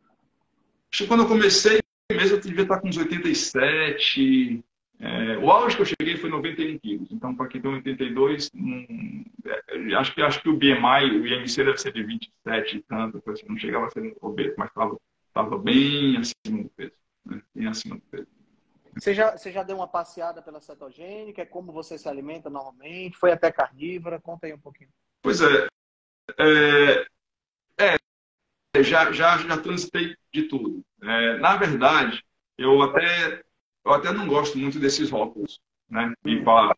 [0.90, 1.80] Acho que quando eu comecei
[2.10, 4.64] mesmo, eu devia estar com uns 87.
[5.00, 7.12] É, o auge que eu cheguei foi 91 quilos.
[7.12, 11.64] Então, para quem tem 82, hum, é, acho, que, acho que o BMI, o IMC
[11.64, 13.22] deve ser de 27 e tanto.
[13.30, 14.70] Assim, não chegava a ser obeso, mas
[15.28, 16.92] estava bem acima do peso.
[17.24, 17.42] Né?
[17.54, 18.26] Bem acima do peso.
[18.94, 21.46] Você já, você já deu uma passeada pela cetogênica?
[21.46, 23.16] Como você se alimenta normalmente?
[23.16, 24.20] Foi até carnívora?
[24.20, 24.90] Conta aí um pouquinho.
[25.22, 25.68] Pois é.
[26.36, 27.06] É,
[27.78, 30.82] é já, já, já transitei de tudo.
[31.02, 32.24] É, na verdade,
[32.56, 33.42] eu até,
[33.88, 35.60] eu até não gosto muito desses rótulos.
[35.90, 36.12] Né?
[36.26, 36.76] E falar,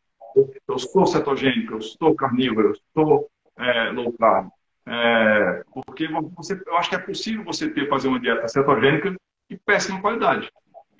[0.69, 4.49] eu sou cetogênico, eu sou carnívoro, eu sou é, low carb.
[4.87, 9.15] É, porque você, eu acho que é possível você ter, fazer uma dieta cetogênica
[9.49, 10.51] de péssima qualidade.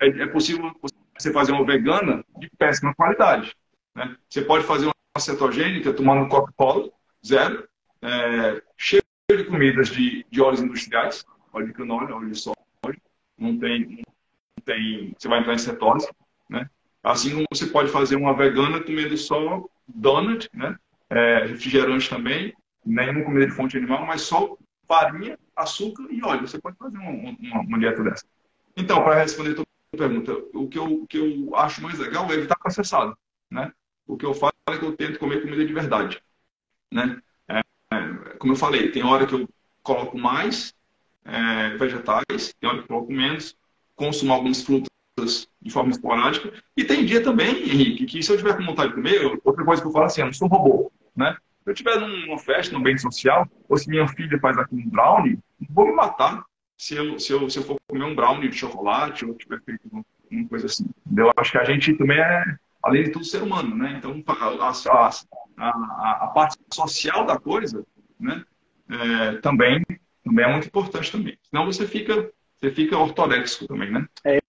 [0.01, 0.71] É, é possível
[1.17, 3.55] você fazer uma vegana de péssima qualidade.
[3.95, 4.15] Né?
[4.29, 6.89] Você pode fazer uma cetogênica tomando Coca-Cola,
[7.25, 7.67] zero,
[8.01, 12.55] é, cheio de comidas de, de óleos industriais, óleo de canola, óleo de soja,
[13.37, 14.01] não tem,
[14.61, 16.09] tem, você vai entrar em cetose,
[16.49, 16.69] né?
[17.03, 20.75] Assim como você pode fazer uma vegana comendo só donut, né?
[21.09, 22.53] É, refrigerante também,
[22.85, 26.47] nenhuma comida de fonte animal, mas só farinha, açúcar e óleo.
[26.47, 28.25] Você pode fazer uma, uma, uma dieta dessa.
[28.77, 29.55] Então, para responder
[29.97, 33.17] pergunta, o que, eu, o que eu acho mais legal é evitar processado,
[33.49, 33.71] né?
[34.07, 36.21] O que eu faço é que eu tento comer comida de verdade,
[36.91, 37.21] né?
[37.47, 37.61] É,
[38.39, 39.49] como eu falei, tem hora que eu
[39.83, 40.73] coloco mais
[41.25, 43.55] é, vegetais, tem hora que eu coloco menos,
[43.95, 44.89] consumo algumas frutas
[45.61, 46.51] de forma esporádica.
[46.75, 49.81] E tem dia também, Henrique, que se eu tiver com vontade de comer, outra coisa
[49.81, 51.37] que eu falo assim, eu não sou robô, né?
[51.63, 54.89] Se eu estiver numa festa, num bem social, ou se minha filha faz aqui um
[54.89, 55.37] brownie,
[55.69, 56.43] vou me matar
[56.75, 59.87] se eu, se eu, se eu for comer um brownie de chocolate ou tiver feito
[59.91, 60.89] uma coisa assim.
[61.15, 62.43] Eu acho que a gente também é,
[62.81, 63.95] além de tudo, ser humano, né?
[63.97, 65.11] Então, a, a,
[65.57, 67.85] a, a parte social da coisa,
[68.19, 68.43] né?
[68.89, 69.83] É, também,
[70.23, 71.37] também é muito importante também.
[71.43, 72.29] Senão você fica,
[72.61, 74.07] você fica ortoréxico também, né?
[74.23, 74.39] É,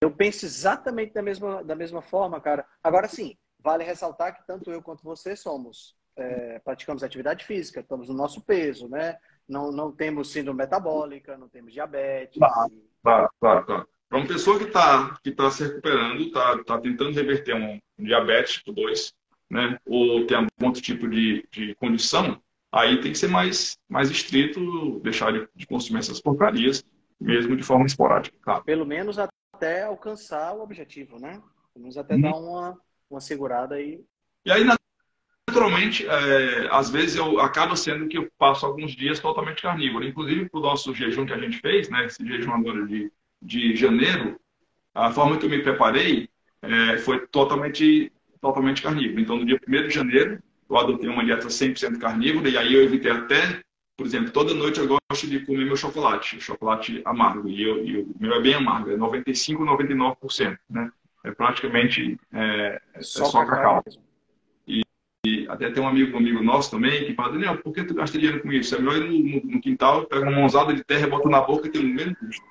[0.00, 2.66] eu penso exatamente da mesma, da mesma forma, cara.
[2.82, 8.08] Agora sim, vale ressaltar que tanto eu quanto você somos é, praticamos atividade física, estamos
[8.08, 9.16] no nosso peso, né?
[9.48, 12.38] Não, não temos síndrome metabólica, não temos diabetes.
[12.38, 12.72] Claro,
[13.02, 13.66] claro, claro.
[13.66, 13.88] claro.
[14.08, 18.04] Para uma pessoa que está que tá se recuperando, está tá tentando reverter um, um
[18.04, 19.12] diabetes tipo 2,
[19.50, 19.78] né?
[19.86, 25.00] ou tem algum outro tipo de, de condição, aí tem que ser mais, mais estrito,
[25.00, 26.84] deixar de, de consumir essas porcarias,
[27.24, 28.36] mesmo de forma esporádica.
[28.42, 28.64] Claro.
[28.64, 31.40] Pelo menos até alcançar o objetivo, né?
[31.72, 32.20] Pelo menos até hum.
[32.20, 32.78] dar uma,
[33.10, 34.04] uma segurada aí.
[34.44, 34.64] E aí,
[35.48, 40.04] naturalmente, é, às vezes eu acaba sendo que eu passo alguns dias totalmente carnívoro.
[40.04, 43.10] Inclusive, para o nosso jejum que a gente fez, né, esse jejum agora de,
[43.40, 44.38] de janeiro,
[44.94, 46.28] a forma que eu me preparei
[46.62, 49.20] é, foi totalmente, totalmente carnívoro.
[49.20, 52.82] Então, no dia 1 de janeiro, eu adotei uma dieta 100% carnívora e aí eu
[52.82, 53.62] evitei até,
[53.96, 57.48] por exemplo, toda noite eu gosto de comer meu chocolate, chocolate amargo.
[57.48, 60.58] E, eu, e o meu é bem amargo, é 95%, 99%.
[60.68, 60.90] Né?
[61.24, 63.82] É praticamente é, é só, só cacau.
[63.82, 64.02] cacau.
[65.26, 67.94] E até tem um amigo, um amigo nosso também que fala, Daniel, por que tu
[67.94, 68.74] gasta dinheiro com isso?
[68.74, 71.66] É melhor ir no, no, no quintal, pega uma mãozada de terra, bota na boca
[71.66, 72.44] e tem o mesmo custo.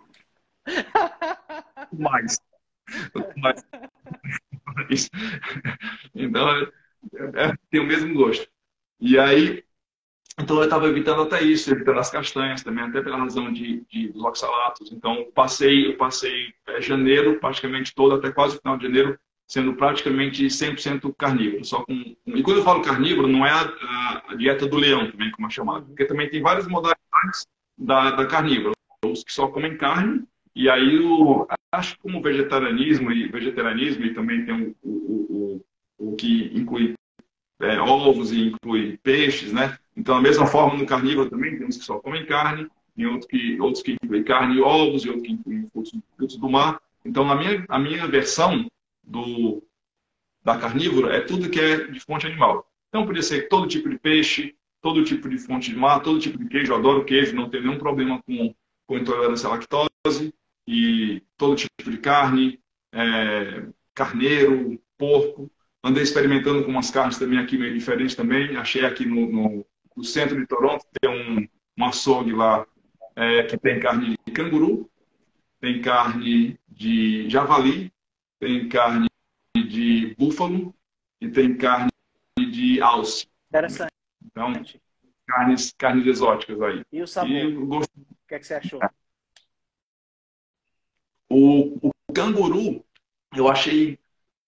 [1.94, 2.40] mais.
[3.38, 3.64] mais.
[6.16, 6.72] então, é,
[7.36, 8.48] é, tem o mesmo gosto.
[9.00, 9.64] E aí,
[10.40, 14.08] então eu estava evitando até isso, evitando as castanhas também, até pela razão de, de
[14.10, 14.92] dos oxalatos.
[14.92, 19.76] Então, passei, eu passei é, janeiro, praticamente todo, até quase o final de janeiro, sendo
[19.76, 21.64] praticamente 100% carnívoro.
[21.64, 21.94] Só com...
[22.26, 25.52] E quando eu falo carnívoro, não é a, a, dieta do leão, também, como é
[25.52, 27.46] chamado, porque também tem várias modalidades
[27.78, 28.74] da, da carnívora.
[29.06, 30.24] Os que só comem carne,
[30.56, 35.62] e aí o, acho que como vegetarianismo e vegetarianismo, e também tem o, o,
[36.00, 36.96] o, o que inclui
[37.62, 39.78] é, ovos e inclui peixes, né?
[39.96, 43.60] Então, da mesma forma, no carnívoro também temos que só comem carne, e outros que,
[43.60, 46.80] outros que incluem carne e ovos, e outros que incluem frutos, frutos do mar.
[47.04, 48.68] Então, a minha, a minha versão
[49.04, 49.64] do,
[50.44, 52.68] da carnívora é tudo que é de fonte animal.
[52.90, 56.38] Então, podia ser todo tipo de peixe, todo tipo de fonte de mar, todo tipo
[56.38, 56.72] de queijo.
[56.72, 58.54] Eu adoro queijo, não tenho nenhum problema com,
[58.86, 60.34] com intolerância à lactose.
[60.68, 62.60] E todo tipo de carne,
[62.94, 65.52] é, carneiro, porco.
[65.84, 68.56] Andei experimentando com umas carnes também aqui meio diferentes também.
[68.56, 72.66] Achei aqui no, no, no centro de Toronto, tem um, um açougue lá
[73.16, 74.90] é, que tem carne de canguru,
[75.60, 77.92] tem carne de javali,
[78.40, 79.08] tem carne
[79.56, 80.74] de búfalo
[81.22, 81.90] e tem carne
[82.38, 83.28] de alce.
[83.50, 83.92] Interessante.
[84.26, 84.52] Então,
[85.28, 86.84] carnes, carnes exóticas aí.
[86.92, 87.32] E o sabor?
[87.32, 87.92] E o, gosto...
[87.96, 88.80] o que, é que você achou?
[91.30, 92.84] O, o canguru,
[93.36, 94.00] eu achei,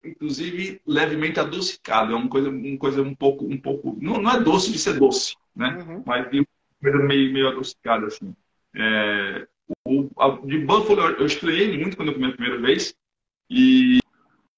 [0.05, 2.13] inclusive, levemente adocicado.
[2.13, 3.97] É uma coisa, uma coisa um pouco, um pouco.
[4.01, 5.83] Não, não é doce de ser doce, né?
[5.87, 6.03] Uhum.
[6.05, 6.45] Mas uma
[6.81, 8.35] coisa meio, meio adocicada, assim.
[8.75, 9.47] É,
[9.87, 12.95] o, a, de búfalo eu estranhei muito quando eu comi a primeira vez.
[13.49, 13.99] E,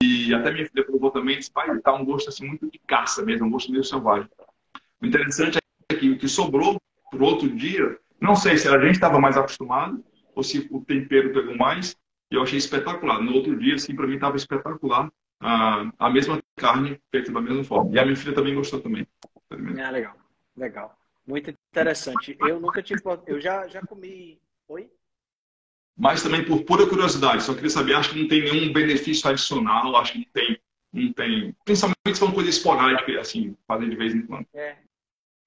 [0.01, 3.23] e até minha filha provou também, disse, pai, tá um gosto assim muito de caça
[3.23, 4.29] mesmo, um gosto meio selvagem.
[5.01, 5.57] O interessante
[5.89, 6.81] é que o que sobrou
[7.12, 10.03] por outro dia, não sei se a gente estava mais acostumado
[10.36, 11.95] ou se o tempero pegou mais,
[12.31, 13.21] e eu achei espetacular.
[13.21, 17.63] No outro dia, assim, para mim estava espetacular a, a mesma carne feita da mesma
[17.63, 17.93] forma.
[17.93, 19.08] E a minha filha também gostou também.
[19.52, 20.15] Ah, legal,
[20.56, 20.97] legal.
[21.26, 22.38] Muito interessante.
[22.39, 23.02] Eu nunca tive.
[23.26, 24.39] Eu já, já comi.
[24.67, 24.89] Oi?
[25.97, 27.43] mas também por pura curiosidade.
[27.43, 30.60] Só queria saber, acho que não tem nenhum benefício adicional, acho que não tem,
[30.93, 31.56] não tem.
[31.65, 34.45] Principalmente se for uma coisa esporádica, assim, fazer de vez em quando.
[34.54, 34.78] É,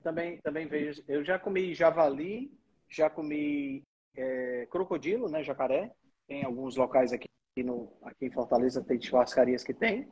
[0.03, 1.05] também, também vejo.
[1.07, 2.51] Eu já comi javali,
[2.89, 3.85] já comi
[4.17, 5.93] é, crocodilo, né, jacaré.
[6.27, 10.09] Tem alguns locais aqui, no, aqui em Fortaleza, tem churrascarias que tem.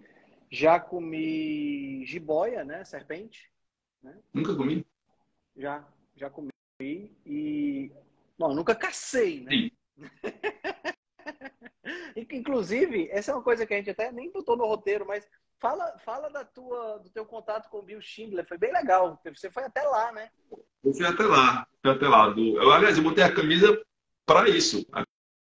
[0.51, 3.51] Já comi jiboia, né, serpente.
[4.03, 4.19] Né?
[4.33, 4.87] Nunca comi.
[5.57, 6.51] Já, já comi.
[6.81, 7.91] E,
[8.39, 9.71] bom, nunca cacei, né?
[12.33, 15.99] Inclusive, essa é uma coisa que a gente até nem botou no roteiro, mas fala,
[15.99, 18.47] fala da tua, do teu contato com o Bill Schindler.
[18.47, 19.21] Foi bem legal.
[19.25, 20.31] Você foi até lá, né?
[20.85, 21.67] Eu fui até lá.
[21.83, 22.35] Fui até lá.
[22.37, 23.81] Eu, aliás, eu botei a camisa
[24.25, 24.87] para isso.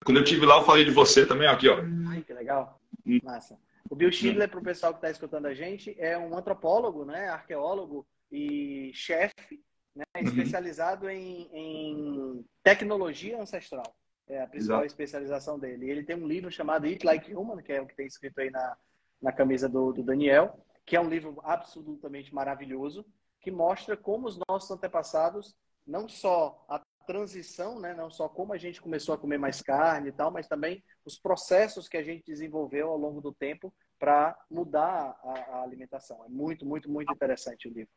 [0.06, 1.80] Quando eu tive lá, eu falei de você também, aqui, ó.
[2.10, 2.80] Ai, que legal.
[3.06, 3.20] Hum.
[3.24, 3.58] Massa.
[3.90, 7.30] O Bill Schindler, para o pessoal que está escutando a gente, é um antropólogo, né?
[7.30, 9.62] arqueólogo e chefe,
[9.96, 10.04] né?
[10.18, 10.24] Uhum.
[10.24, 13.96] especializado em, em tecnologia ancestral.
[14.28, 14.88] É a principal Exato.
[14.88, 15.90] especialização dele.
[15.90, 18.50] Ele tem um livro chamado Eat Like Human, que é o que tem escrito aí
[18.50, 18.78] na,
[19.22, 23.06] na camisa do, do Daniel, que é um livro absolutamente maravilhoso,
[23.40, 28.58] que mostra como os nossos antepassados, não só a transição, né, não só como a
[28.58, 32.24] gente começou a comer mais carne e tal, mas também os processos que a gente
[32.26, 36.24] desenvolveu ao longo do tempo para mudar a, a, alimentação.
[36.26, 37.90] É muito, muito, muito interessante o livro.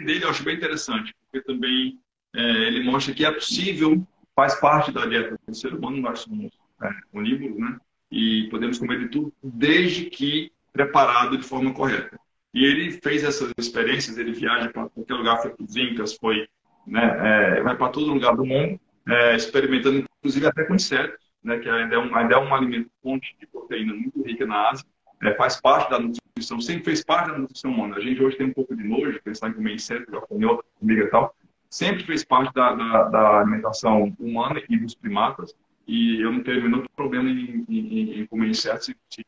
[0.00, 2.00] Dele eu acho bem interessante, porque também
[2.34, 6.52] é, ele mostra que é possível, faz parte da dieta do ser humano, nós somos
[6.82, 7.78] é, onívoros, né?
[8.10, 12.18] E podemos comer de tudo, desde que preparado de forma correta.
[12.54, 16.46] E ele fez essas experiências, ele viaja para qualquer lugar, foi para os Incas, foi,
[16.86, 21.58] né, é, vai para todo lugar do mundo, é, experimentando, inclusive até com insetos, né,
[21.58, 24.86] que ainda é, um, ainda é um alimento fonte de proteína muito rica na Ásia,
[25.22, 27.96] é, faz parte da nutrição, sempre fez parte da nutrição humana.
[27.96, 31.06] A gente hoje tem um pouco de nojo, pensar em comer inseto, já comida e
[31.06, 31.34] tal,
[31.70, 35.54] sempre fez parte da, da, da, alimentação humana e dos primatas,
[35.86, 39.24] e eu não tenho nenhum problema em, em, em comer insetos se, se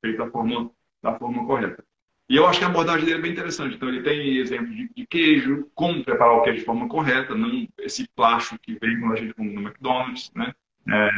[0.00, 0.70] feito da forma,
[1.02, 1.84] da forma correta.
[2.30, 3.74] E eu acho que a abordagem dele é bem interessante.
[3.74, 7.66] Então, ele tem exemplos de, de, queijo, como preparar o queijo de forma correta, não
[7.80, 10.52] esse plástico que vem quando a gente come no McDonald's, né?
[10.88, 11.10] É,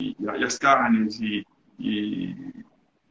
[0.00, 1.44] e, e, as carnes, e,
[1.78, 2.34] e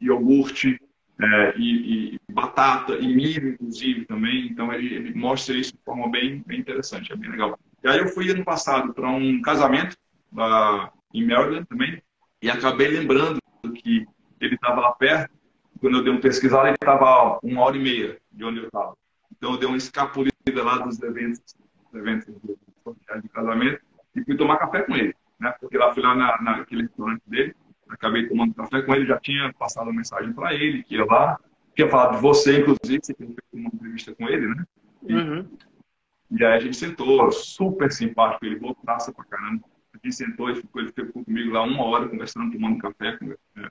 [0.01, 0.81] iogurte,
[1.21, 4.47] é, e, e, batata, e milho, inclusive, também.
[4.47, 7.55] Então, ele, ele, mostra isso de forma bem, bem interessante, é bem legal.
[7.83, 9.95] E aí, eu fui ano passado para um casamento
[10.33, 12.01] uh, em Maryland também,
[12.41, 13.37] e acabei lembrando
[13.75, 14.07] que
[14.39, 15.39] ele estava lá perto,
[15.81, 18.95] quando eu dei uma pesquisada, ele estava uma hora e meia de onde eu estava.
[19.35, 21.55] Então, eu dei uma escapulida lá dos eventos,
[21.93, 23.81] eventos de casamento
[24.15, 25.15] e fui tomar café com ele.
[25.39, 25.51] Né?
[25.59, 27.55] Porque lá fui lá na, naquele restaurante dele,
[27.89, 31.39] acabei tomando café com ele, já tinha passado uma mensagem para ele, que ia lá,
[31.75, 34.65] tinha falado de você, inclusive, você feito uma entrevista com ele, né?
[35.07, 35.57] E, uhum.
[36.29, 39.63] e aí a gente sentou, super simpático, ele voltasse pra caramba.
[39.93, 43.17] A gente sentou e ficou, ele ficou comigo lá uma hora conversando, tomando café.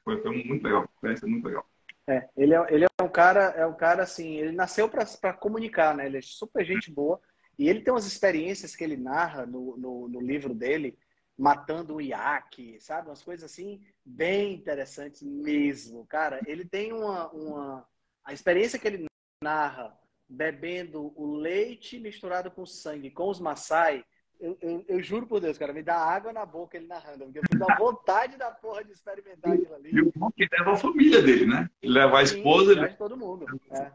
[0.04, 1.64] Foi, foi muito legal, foi muito legal.
[2.10, 5.94] É, ele é, ele é um cara, é um cara assim, ele nasceu para comunicar,
[5.94, 6.06] né?
[6.06, 7.20] Ele é super gente boa.
[7.58, 10.98] E ele tem umas experiências que ele narra no, no, no livro dele,
[11.38, 13.08] matando um iaque, sabe?
[13.08, 16.06] Umas coisas assim bem interessantes mesmo.
[16.06, 17.88] Cara, ele tem uma, uma.
[18.24, 19.06] A experiência que ele
[19.42, 19.96] narra
[20.28, 24.04] bebendo o leite misturado com sangue com os Maasai
[24.40, 27.38] eu, eu, eu, juro por Deus, cara, me dá água na boca ele narrando, porque
[27.40, 29.90] eu fico com vontade da porra de experimentar aquilo ali.
[29.92, 31.68] E o bom que leva a família dele, né?
[31.82, 32.72] Ele leva a esposa.
[32.72, 32.88] Sim, ele...
[32.94, 33.46] todo mundo.
[33.70, 33.90] É.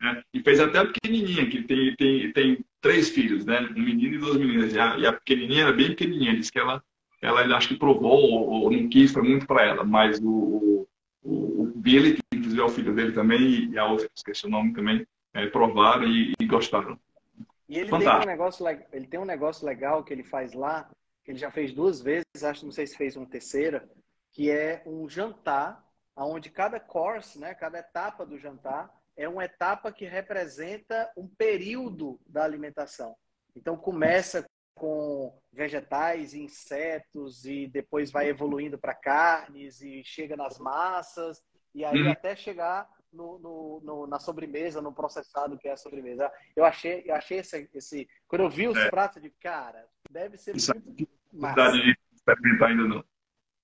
[0.00, 0.22] Né?
[0.32, 3.60] E fez até a pequenininha, que tem, tem, tem três filhos, né?
[3.76, 4.72] Um menino e duas meninas.
[4.72, 6.82] E a, e a pequenininha era bem pequenininha, disse que ela,
[7.20, 9.84] ela ele acho que provou ou, ou não quis, foi muito para ela.
[9.84, 10.86] Mas o,
[11.24, 14.46] o, o Billy, que inclusive é o filho dele também, e a outra, que esqueci
[14.46, 16.96] o nome também, é, provaram e, e gostaram.
[17.72, 20.90] E ele tem, um negócio, ele tem um negócio legal que ele faz lá,
[21.24, 23.88] que ele já fez duas vezes, acho não sei se fez uma terceira,
[24.30, 25.82] que é um jantar,
[26.14, 32.20] onde cada course, né, cada etapa do jantar, é uma etapa que representa um período
[32.26, 33.16] da alimentação.
[33.56, 41.42] Então começa com vegetais, insetos e depois vai evoluindo para carnes e chega nas massas
[41.74, 42.12] e aí uhum.
[42.12, 46.30] até chegar no, no, no, na sobremesa, no processado que é a sobremesa.
[46.56, 48.90] Eu achei, eu achei esse, esse quando eu vi os é.
[48.90, 51.72] pratos de cara, deve ser Isso muito massa.
[51.72, 53.04] de experimentar ainda não.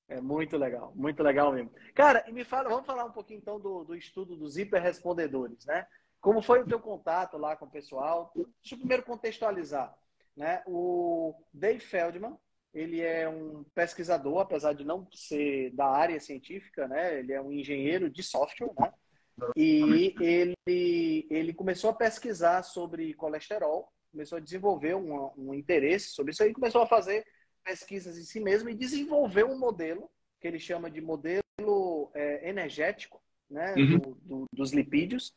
[0.09, 1.71] É muito legal, muito legal mesmo.
[1.95, 5.87] Cara, e me fala, vamos falar um pouquinho então do, do estudo dos hiperrespondedores, né?
[6.21, 8.33] Como foi o teu contato lá com o pessoal?
[8.35, 9.95] Deixa eu primeiro contextualizar,
[10.35, 10.63] né?
[10.67, 12.37] O Dave Feldman,
[12.73, 17.19] ele é um pesquisador, apesar de não ser da área científica, né?
[17.19, 18.93] Ele é um engenheiro de software, né?
[19.57, 26.33] E ele, ele começou a pesquisar sobre colesterol, começou a desenvolver um, um interesse sobre
[26.33, 27.24] isso aí, começou a fazer
[27.64, 33.20] pesquisas em si mesmo e desenvolveu um modelo que ele chama de modelo é, energético,
[33.51, 33.98] né, uhum.
[33.98, 35.35] do, do, dos lipídios,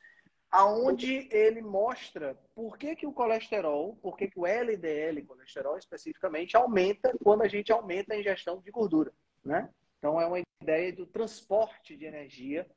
[0.50, 6.58] aonde ele mostra por que, que o colesterol, por que, que o LDL, colesterol especificamente,
[6.58, 9.70] aumenta quando a gente aumenta a ingestão de gordura, né?
[9.98, 12.68] Então é uma ideia do transporte de energia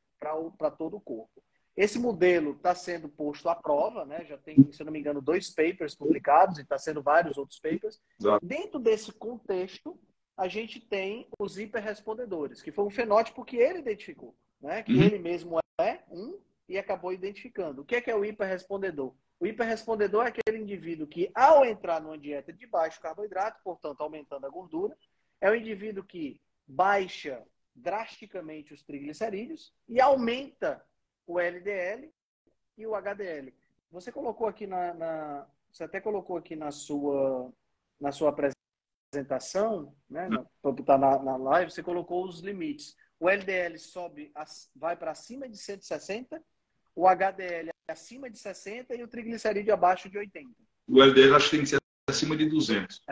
[0.56, 1.42] para todo o corpo.
[1.76, 4.25] Esse modelo está sendo posto à prova, né?
[4.25, 8.00] já tem, se não me engano, dois papers publicados e está sendo vários outros papers.
[8.20, 8.46] Exato.
[8.46, 9.98] Dentro desse contexto,
[10.37, 14.83] a gente tem os hiperrespondedores, que foi um fenótipo que ele identificou, né?
[14.85, 15.02] que uhum.
[15.02, 17.83] ele mesmo é um e acabou identificando.
[17.83, 19.12] O que é, que é o hiperrespondedor?
[19.40, 24.46] O hiperrespondedor é aquele indivíduo que, ao entrar numa dieta de baixo carboidrato, portanto, aumentando
[24.46, 24.96] a gordura,
[25.40, 27.42] é o indivíduo que baixa
[27.75, 30.85] drasticamente os triglicerídeos e aumenta
[31.27, 32.12] o LDL
[32.77, 33.52] e o HDL.
[33.90, 37.52] Você colocou aqui na, na, você até colocou aqui na sua
[38.00, 40.29] na sua apresentação, né,
[40.60, 42.96] para botar na, na live, você colocou os limites.
[43.20, 44.33] O LDL sobe,
[44.75, 46.42] vai para acima de 160,
[46.94, 50.50] o HDL acima de 60 e o triglicerídeo abaixo de 80.
[50.88, 53.02] O LDL acho que tem que ser acima de 200.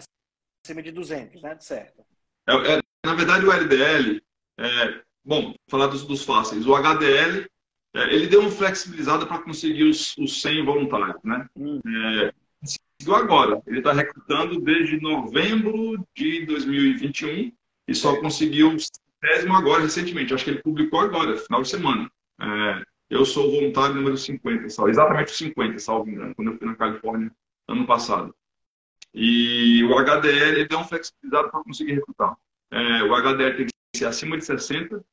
[0.64, 1.58] Acima de 200, né?
[1.60, 2.04] Certo.
[2.48, 4.22] É, é, na verdade, o LDL,
[4.62, 6.66] é, bom, falar dos, dos fáceis.
[6.66, 7.46] O HDL,
[7.94, 11.46] é, ele deu uma flexibilizada para conseguir os, os 100 voluntários, né?
[11.56, 11.80] Hum.
[11.84, 13.62] É, conseguiu agora.
[13.66, 17.52] Ele está recrutando desde novembro de 2021
[17.88, 18.76] e só conseguiu
[19.20, 20.32] décimo agora, recentemente.
[20.32, 22.10] Acho que ele publicou agora, final de semana.
[22.40, 26.58] É, eu sou o voluntário número 50, salvo, exatamente o 50, salvo engano, quando eu
[26.58, 27.30] fui na Califórnia
[27.68, 28.34] ano passado.
[29.12, 32.34] E o HDL ele deu um flexibilizado para conseguir recrutar.
[32.70, 35.04] É, o HDL tem que acima de 60,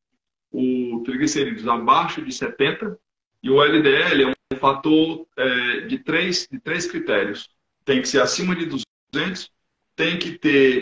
[0.52, 2.98] o triglicerídeos abaixo de 70
[3.44, 7.50] e o LDL é um fator é, de, três, de três critérios.
[7.84, 8.66] Tem que ser acima de
[9.14, 9.52] 200,
[9.96, 10.82] tem que ter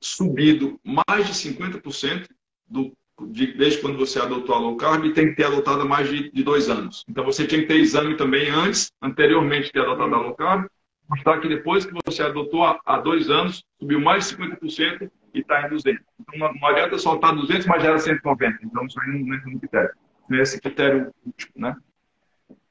[0.00, 2.26] subido mais de 50%
[2.66, 2.92] do,
[3.28, 6.30] de, desde quando você adotou a low carb e tem que ter adotado mais de,
[6.30, 7.04] de, dois anos.
[7.08, 10.66] Então você tinha que ter exame também antes, anteriormente de ter adotado a low carb,
[11.08, 15.40] mostrar que depois que você adotou há, há dois anos, subiu mais de 50% e
[15.40, 16.02] está em 200.
[16.20, 18.58] Então não, não adianta soltar 200, mas já era 190.
[18.62, 19.90] Então isso aí não entra no critério.
[20.28, 21.76] Não é esse critério último, né?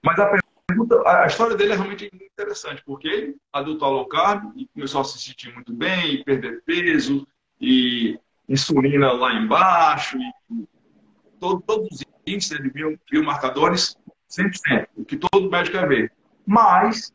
[0.04, 4.68] Mas a pergunta, a história dele é realmente interessante, porque ele adotou low carb e
[4.68, 7.28] começou a se sentir muito bem, e perder peso,
[7.60, 10.68] e insulina lá embaixo, e
[11.40, 12.72] todo, todos os índices de
[13.12, 13.98] biomarcadores
[14.30, 16.14] 100%, o que todo médico quer ver.
[16.46, 17.14] Mas,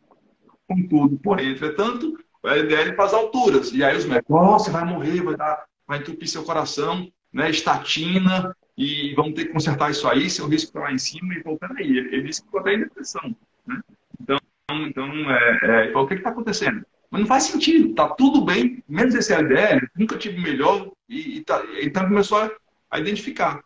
[0.68, 3.72] contudo, porém, entretanto, o LDL para as alturas.
[3.72, 8.55] E aí os médicos, você vai morrer, vai, dar, vai entupir seu coração, né, estatina,
[8.76, 11.57] e vamos ter que consertar isso aí, seu risco está lá em cima, e pô,
[11.57, 13.34] peraí, ele, disse que pode ter depressão.
[13.66, 13.80] Né?
[14.20, 14.38] Então,
[14.70, 16.84] então é, é, o que está acontecendo?
[17.11, 21.40] Mas não faz sentido, tá tudo bem, menos esse LDL, nunca tive melhor, e, e
[21.40, 22.51] tá, então começou a,
[22.90, 23.62] a, identificar.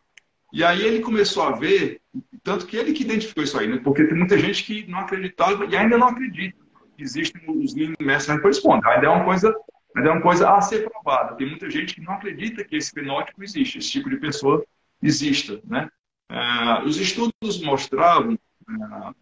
[0.52, 2.00] E aí ele começou a ver,
[2.44, 3.80] tanto que ele que identificou isso aí, né?
[3.82, 6.67] Porque tem muita gente que não acreditava e ainda não acredita
[7.02, 8.86] existem os lean mass responde.
[8.88, 9.54] Ainda é uma coisa,
[9.96, 11.36] ainda é uma coisa a ser provada.
[11.36, 14.64] Tem muita gente que não acredita que esse fenótipo existe, esse tipo de pessoa
[15.02, 15.88] exista, né?
[16.30, 19.14] Uh, os estudos mostravam, uh,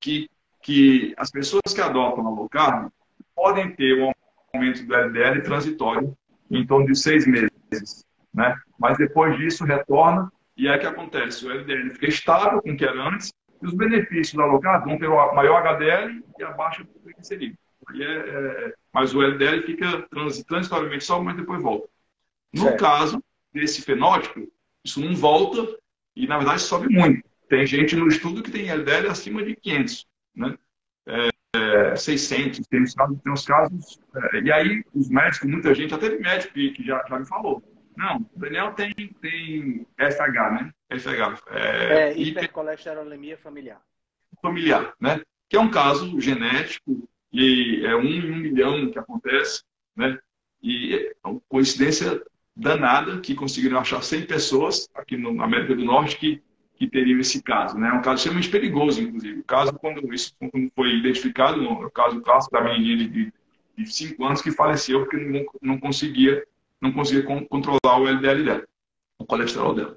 [0.00, 0.28] que,
[0.62, 2.88] que as pessoas que adotam a low carb
[3.34, 4.12] podem ter um
[4.54, 6.16] aumento do LDL transitório
[6.50, 8.04] em torno de seis meses.
[8.32, 8.56] Né?
[8.78, 12.84] Mas depois disso retorna e é que acontece, o LDL fica estável com o que
[12.84, 13.32] era antes
[13.62, 17.56] e os benefícios da alocado vão ter o maior HDL e a baixa triglicerídeo.
[17.94, 20.06] É, é, mas o LDL fica
[20.46, 21.88] transitoriamente só, mas depois volta.
[22.52, 22.80] No certo.
[22.80, 24.48] caso desse fenótipo,
[24.84, 25.76] isso não volta
[26.14, 27.28] e, na verdade, sobe muito.
[27.48, 30.06] Tem gente no estudo que tem LDL acima de 500.
[30.34, 30.56] Né?
[31.06, 35.92] É, 600, tem uns casos, tem uns casos é, e aí os médicos, muita gente,
[35.92, 37.62] até médico que, que já, já me falou,
[37.96, 40.72] não, o Daniel tem, tem FH, né?
[40.90, 41.42] FH.
[41.50, 43.80] É, é hipercolesterolemia familiar.
[44.40, 45.20] Familiar, né?
[45.48, 49.62] Que é um caso genético e é um em um milhão que acontece,
[49.96, 50.18] né?
[50.62, 52.22] E é uma coincidência
[52.54, 56.42] danada que conseguiram achar 100 pessoas aqui na América do Norte que
[56.82, 57.78] que teriam esse caso.
[57.78, 57.88] Né?
[57.88, 59.38] É um caso extremamente perigoso, inclusive.
[59.38, 60.34] O caso, quando isso
[60.74, 63.32] foi identificado, no caso clássico da menininha de,
[63.78, 66.44] de cinco anos que faleceu porque não, não conseguia,
[66.82, 68.64] não conseguia controlar o LDL dela,
[69.18, 69.96] o colesterol dela.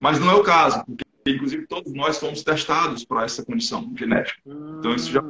[0.00, 4.40] Mas não é o caso, porque, inclusive, todos nós fomos testados para essa condição genética.
[4.44, 5.22] Então, isso já...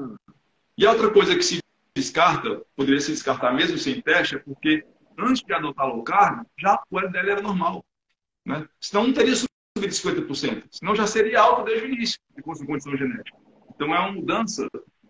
[0.78, 1.60] E a outra coisa que se
[1.94, 4.86] descarta, poderia se descartar mesmo sem teste, é porque
[5.18, 7.84] antes de adotar low carb, já o LDL era normal.
[8.46, 8.66] Né?
[8.80, 9.46] Senão não teria de
[9.88, 13.36] 50%, senão já seria alto desde o início, fosse condição genética.
[13.74, 14.66] Então é uma mudança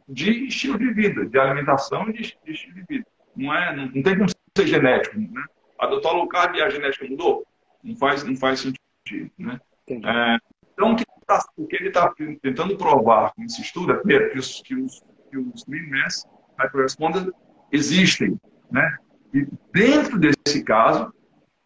[0.08, 3.06] de estilo de vida, de alimentação e de, de estilo de vida.
[3.36, 5.18] Não, é, não, não tem como ser genético.
[5.18, 5.44] Né?
[5.80, 7.46] Adotar low carb e a genética mudou?
[7.82, 9.30] Não faz, não faz sentido.
[9.38, 9.58] Né?
[9.88, 10.36] É,
[10.72, 12.12] então, o que, tá, o que ele está
[12.42, 16.26] tentando provar com esse estudo é, que os, que os, que os lean mass
[16.58, 17.30] hyperresponders
[17.72, 18.38] existem.
[18.70, 18.98] Né?
[19.32, 21.12] E dentro desse caso,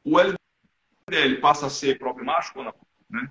[0.05, 2.75] o LDL passa a ser problemático ou não?
[3.11, 3.29] Né?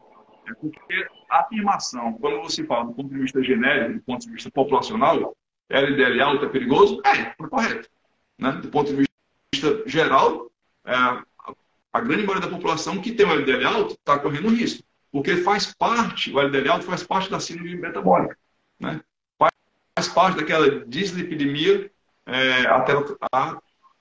[0.47, 4.31] É porque a afirmação, quando você fala do ponto de vista genérico, do ponto de
[4.31, 5.35] vista populacional,
[5.69, 7.01] LDL alto é perigoso?
[7.05, 7.89] É, é correto.
[8.37, 8.51] Né?
[8.51, 9.05] Do ponto de
[9.53, 10.51] vista geral,
[10.85, 14.83] a grande maioria da população que tem o LDL alto está correndo risco.
[15.11, 18.37] Porque faz parte, o LDL alto faz parte da síndrome metabólica.
[18.79, 18.99] Né?
[19.37, 21.91] Faz parte daquela dislipidemia
[22.25, 22.65] é,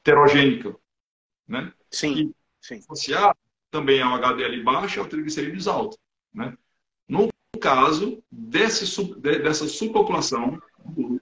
[0.03, 0.75] aterogênica.
[1.47, 1.71] Né?
[1.91, 2.79] Sim, sim.
[2.79, 3.37] Associado
[3.71, 5.99] também é o HDL baixo e é o triglicerídeos alto.
[6.33, 6.57] Né?
[7.07, 7.29] No
[7.61, 10.61] caso desse, dessa subpopulação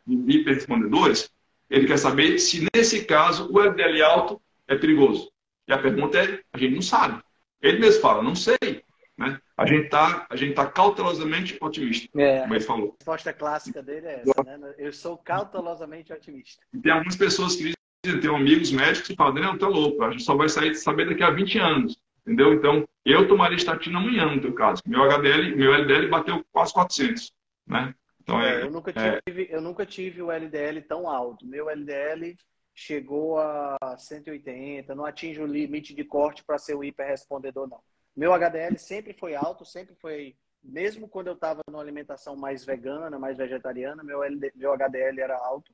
[0.07, 1.31] de hiperrespondedores,
[1.69, 5.30] ele quer saber se nesse caso o LDL alto é perigoso?
[5.71, 7.23] E a pergunta é, a gente não sabe.
[7.62, 8.83] Ele mesmo fala, não sei.
[9.16, 9.41] Né?
[9.57, 12.89] A gente está tá cautelosamente otimista, é, como ele falou.
[12.89, 14.75] A resposta clássica dele é essa, né?
[14.79, 16.61] Eu sou cautelosamente otimista.
[16.83, 20.25] Tem algumas pessoas que dizem, tem amigos médicos que falam, Daniel, tá louco, a gente
[20.25, 22.01] só vai sair de saber daqui a 20 anos.
[22.27, 22.53] Entendeu?
[22.53, 24.83] Então, eu tomaria estatina amanhã, no teu caso.
[24.85, 27.33] Meu HDL, meu LDL bateu quase 400,
[27.66, 27.95] né?
[28.23, 29.55] Então, é, é, eu, nunca é tive, é...
[29.55, 31.47] eu nunca tive o LDL tão alto.
[31.47, 32.37] Meu LDL
[32.81, 37.83] chegou a 180, não atinge o limite de corte para ser um hiperrespondedor, não.
[38.16, 40.35] Meu HDL sempre foi alto, sempre foi.
[40.62, 45.37] Mesmo quando eu estava numa alimentação mais vegana, mais vegetariana, meu, LD, meu HDL era
[45.37, 45.70] alto.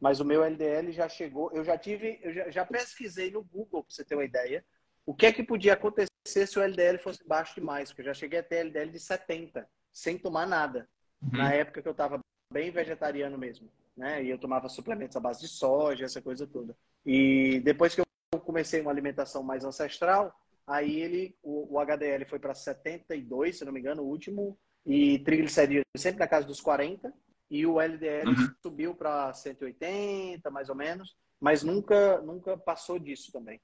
[0.00, 1.48] Mas o meu LDL já chegou.
[1.52, 2.18] Eu já tive.
[2.22, 4.64] Eu já, já pesquisei no Google, para você ter uma ideia,
[5.06, 7.90] o que é que podia acontecer se o LDL fosse baixo demais.
[7.90, 10.88] Porque eu já cheguei até LDL de 70, sem tomar nada.
[11.22, 11.38] Uhum.
[11.38, 12.18] Na época que eu estava
[12.52, 13.70] bem vegetariano mesmo.
[13.98, 14.24] Né?
[14.24, 16.74] E eu tomava suplementos à base de soja, essa coisa toda.
[17.04, 20.34] E depois que eu comecei uma alimentação mais ancestral,
[20.68, 25.18] Aí ele, o, o HDL foi para 72, se não me engano, o último, e
[25.20, 27.10] triglicerídeos sempre na casa dos 40,
[27.50, 28.54] e o LDL uhum.
[28.62, 33.58] subiu para 180, mais ou menos, mas nunca, nunca passou disso também.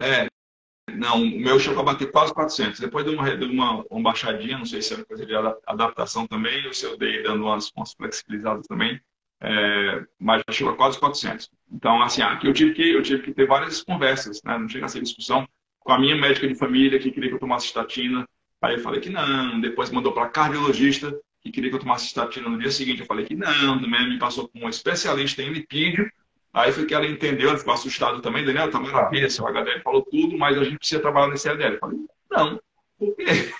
[0.00, 0.26] É,
[0.90, 2.80] não, o meu chegou a bater quase 400.
[2.80, 5.34] Depois deu uma, deu uma, uma baixadinha, não sei se é coisa de
[5.66, 8.98] adaptação também, ou se eu dei dando umas, umas flexibilizadas também,
[9.40, 11.50] é, mas chegou a quase 400.
[11.72, 14.58] Então, assim, aqui eu tive que, eu tive que ter várias conversas, né?
[14.58, 15.46] não chega a ser discussão
[15.80, 18.26] com a minha médica de família, que queria que eu tomasse estatina.
[18.60, 19.60] Aí eu falei que não.
[19.60, 23.00] Depois mandou para cardiologista, que queria que eu tomasse estatina no dia seguinte.
[23.00, 23.80] Eu falei que não.
[23.80, 26.10] Também me passou com um especialista em lipídio.
[26.52, 28.44] Aí foi que ela entendeu, ela ficou assustada também.
[28.44, 31.74] Daniel, tá maravilha, seu HDL falou tudo, mas a gente precisa trabalhar nesse LDL.
[31.74, 31.98] Eu falei,
[32.30, 32.60] não.
[32.98, 33.52] Por quê?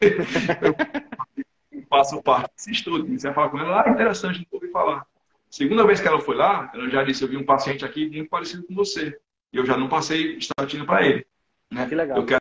[1.70, 3.04] eu faço parte desse estudo.
[3.04, 5.06] Comecei a falar com ela, ah, interessante, não ouvi falar.
[5.50, 8.30] Segunda vez que ela foi lá, ela já disse, eu vi um paciente aqui muito
[8.30, 9.18] parecido com você.
[9.52, 11.26] E eu já não passei estatina para ele.
[11.72, 11.86] Né?
[11.88, 12.18] Que legal.
[12.18, 12.40] Eu quero,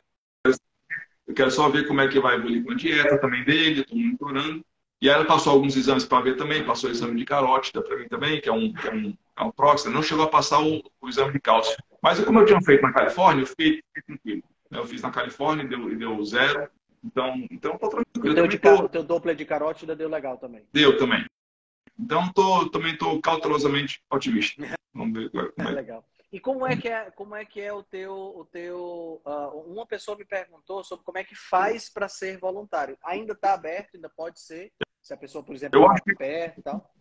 [1.28, 3.98] eu quero só ver como é que vai evoluir com a dieta também dele, estou
[3.98, 4.64] monitorando.
[5.02, 7.98] E aí ela passou alguns exames para ver também, passou o exame de carótida para
[7.98, 9.94] mim também, que é um, que é um, é um próximo.
[9.94, 11.76] Não chegou a passar o, o, exame de cálcio.
[12.04, 14.44] Mas como eu tinha feito na Califórnia, eu fiquei, fiquei tranquilo.
[14.72, 16.70] Eu fiz na Califórnia e deu, deu zero.
[17.04, 18.32] Então, então tô tranquilo.
[18.32, 18.90] O teu, de, tô...
[18.90, 20.64] teu Doppler de carótida deu legal também.
[20.74, 21.26] Deu também.
[22.00, 24.62] Então, tô, também estou cautelosamente otimista.
[24.94, 25.72] Vamos ver como é.
[25.72, 26.06] legal.
[26.32, 29.22] E como é que é, como é que é o teu, o teu?
[29.26, 32.98] Uh, uma pessoa me perguntou sobre como é que faz para ser voluntário.
[33.04, 34.72] Ainda está aberto, ainda pode ser.
[35.02, 36.94] Se a pessoa, por exemplo, eu acho que e tal.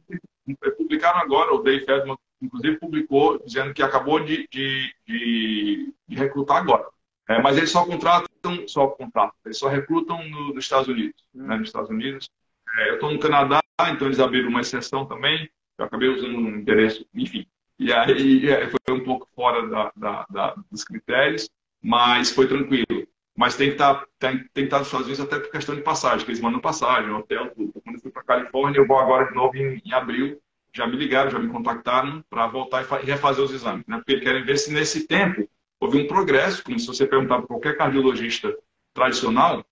[0.79, 6.57] Publicaram agora, o Dave Fedman, inclusive, publicou dizendo que acabou de, de, de, de recrutar
[6.57, 6.89] agora.
[7.29, 11.23] É, mas eles só contratam, só contratam, eles só recrutam no, nos Estados Unidos.
[11.35, 11.47] Hum.
[11.47, 12.31] Né, nos Estados Unidos.
[12.79, 15.49] É, eu estou no Canadá, então eles abriram uma exceção também.
[15.79, 17.47] Eu acabei usando um endereço, enfim.
[17.79, 21.49] E aí é, foi um pouco fora da, da, da, dos critérios,
[21.81, 23.07] mas foi tranquilo.
[23.37, 25.83] Mas tem que estar, tá, tem, tem que estar Estados Unidos até por questão de
[25.83, 27.81] passagem, que eles mandam passagem, hotel, tudo.
[27.85, 30.41] Quando eu fui para Califórnia, eu vou agora de novo em, em abril.
[30.75, 33.99] Já me ligaram, já me contactaram para voltar e refazer os exames, né?
[33.99, 35.49] Porque querem ver se nesse tempo
[35.79, 38.53] houve um progresso, como se você perguntar para qualquer cardiologista
[38.93, 39.65] tradicional,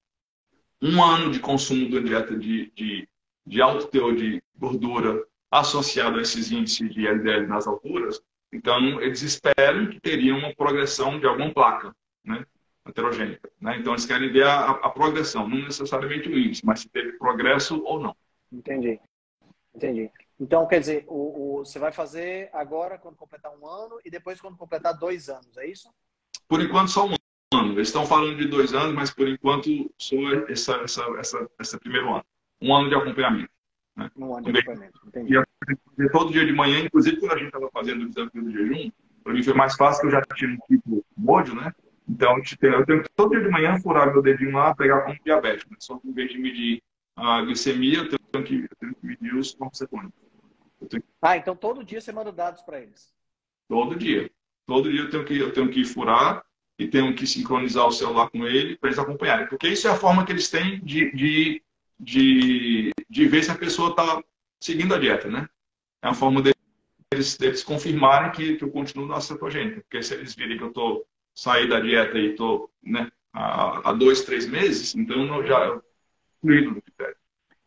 [0.80, 3.08] um ano de consumo de dieta de, de,
[3.46, 8.20] de alto teor de gordura, associado a esses índices de LDL nas alturas,
[8.52, 11.94] então eles esperam que teriam uma progressão de alguma placa
[12.24, 12.44] né,
[12.86, 13.50] heterogênica.
[13.60, 13.76] Né?
[13.78, 17.82] Então eles querem ver a, a, progressão, não necessariamente o índice, mas se teve progresso
[17.84, 18.16] ou não.
[18.52, 19.00] Entendi.
[19.74, 20.10] Entendi.
[20.40, 24.40] Então, quer dizer, o, o, você vai fazer agora quando completar um ano e depois
[24.40, 25.90] quando completar dois anos, é isso?
[26.48, 27.14] Por enquanto, só um
[27.54, 27.72] ano.
[27.72, 29.68] Eles estão falando de dois anos, mas por enquanto
[29.98, 30.16] só
[30.48, 32.24] essa, essa, essa, esse primeiro ano.
[32.60, 33.50] Um ano de acompanhamento.
[33.96, 34.10] Né?
[34.16, 35.34] Um ano de acompanhamento, entendi.
[35.98, 38.90] E todo dia de manhã, inclusive quando a gente estava fazendo o desafio do jejum,
[39.22, 41.72] para mim foi mais fácil que eu já tinha um tipo módio, né?
[42.08, 45.72] Então, eu tenho que todo dia de manhã furar meu dedinho lá, pegar como diabético.
[45.72, 45.76] Né?
[45.80, 46.82] Só que em vez de medir
[47.16, 50.12] a glicemia, eu tenho que, eu tenho que medir os cetônicos.
[50.88, 51.02] Tenho...
[51.20, 53.12] Ah, então todo dia você manda dados para eles?
[53.68, 54.30] Todo dia.
[54.66, 56.44] Todo dia eu tenho que, eu tenho que furar
[56.78, 59.48] e tenho que sincronizar o celular com ele para eles acompanharem.
[59.48, 61.62] Porque isso é a forma que eles têm de, de
[61.98, 64.22] de, de ver se a pessoa está
[64.60, 65.48] seguindo a dieta, né?
[66.02, 69.80] É uma forma deles, deles confirmarem que, que eu continuo na cetogênica.
[69.80, 73.92] Porque se eles virem que eu estou saí da dieta e estou né, há, há
[73.92, 75.80] dois, três meses, então eu já
[76.38, 77.16] incluído no critério.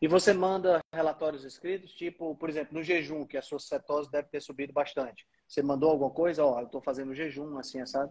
[0.02, 4.28] E você manda relatórios escritos, tipo, por exemplo, no jejum, que a sua cetose deve
[4.28, 5.26] ter subido bastante.
[5.46, 6.42] Você mandou alguma coisa?
[6.44, 8.10] Ó, oh, eu estou fazendo jejum, assim, sabe?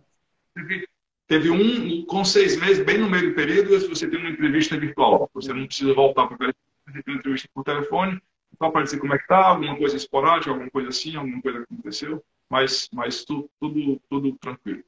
[1.29, 5.29] Teve um com seis meses, bem no meio do período, você tem uma entrevista virtual.
[5.35, 6.53] Você não precisa voltar para o
[6.91, 8.19] você tem uma entrevista por telefone,
[8.57, 11.61] só para dizer como é que está, alguma coisa esporádica, alguma coisa assim, alguma coisa
[11.61, 14.83] aconteceu, mas, mas tu, tudo, tudo tranquilo.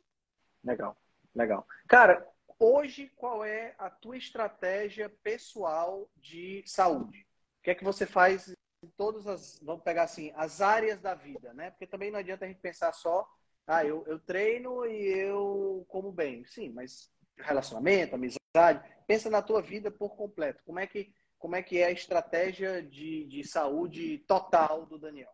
[0.64, 0.98] Legal,
[1.36, 1.68] legal.
[1.88, 2.28] Cara,
[2.58, 7.20] hoje qual é a tua estratégia pessoal de saúde?
[7.60, 8.52] O que é que você faz
[8.84, 11.70] em todas as, vamos pegar assim, as áreas da vida, né?
[11.70, 13.30] Porque também não adianta a gente pensar só,
[13.72, 16.44] ah, eu, eu treino e eu como bem.
[16.46, 20.62] Sim, mas relacionamento, amizade, pensa na tua vida por completo.
[20.66, 25.32] Como é que, como é, que é a estratégia de, de saúde total do Daniel?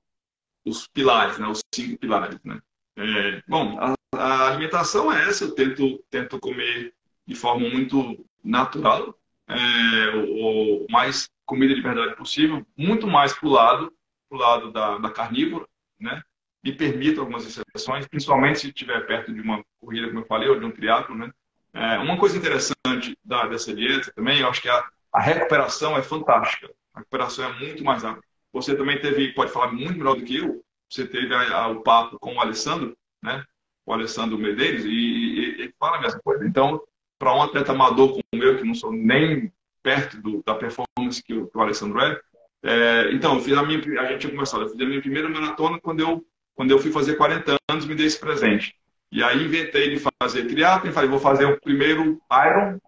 [0.63, 1.47] Os pilares, né?
[1.47, 2.61] Os cinco pilares, né?
[2.95, 5.45] É, bom, a, a, alimentação é essa.
[5.45, 6.93] Eu tento, tento comer
[7.25, 9.17] de forma muito natural,
[9.47, 13.93] é, o, o, mais comida de verdade possível, muito mais para o lado,
[14.29, 15.67] pro lado da, da carnívora,
[15.99, 16.21] né?
[16.63, 20.59] Me permito algumas exceções, principalmente se estiver perto de uma corrida, como eu falei, ou
[20.59, 21.31] de um triatlo, né?
[21.73, 24.83] É, uma coisa interessante da, dessa dieta também, eu acho que a,
[25.13, 26.69] a recuperação é fantástica.
[26.93, 28.25] A recuperação é muito mais rápida.
[28.51, 31.81] Você também teve, pode falar muito melhor do que eu, você teve a, a, o
[31.81, 33.43] papo com o Alessandro, né?
[33.85, 36.45] O Alessandro Medeiros, e, ele fala a mesma coisa.
[36.45, 36.81] Então,
[37.19, 39.51] para um atleta amador como eu, que não sou nem
[39.83, 42.19] perto do, da performance que o, que o Alessandro é,
[42.63, 45.29] é, então, eu fiz a minha, a gente tinha conversado, eu fiz a minha primeira
[45.29, 46.25] maratona quando eu,
[46.57, 48.75] quando eu fui fazer 40 anos, me dei esse presente.
[49.11, 52.79] E aí inventei de fazer triatlo e falei, vou fazer o primeiro Iron,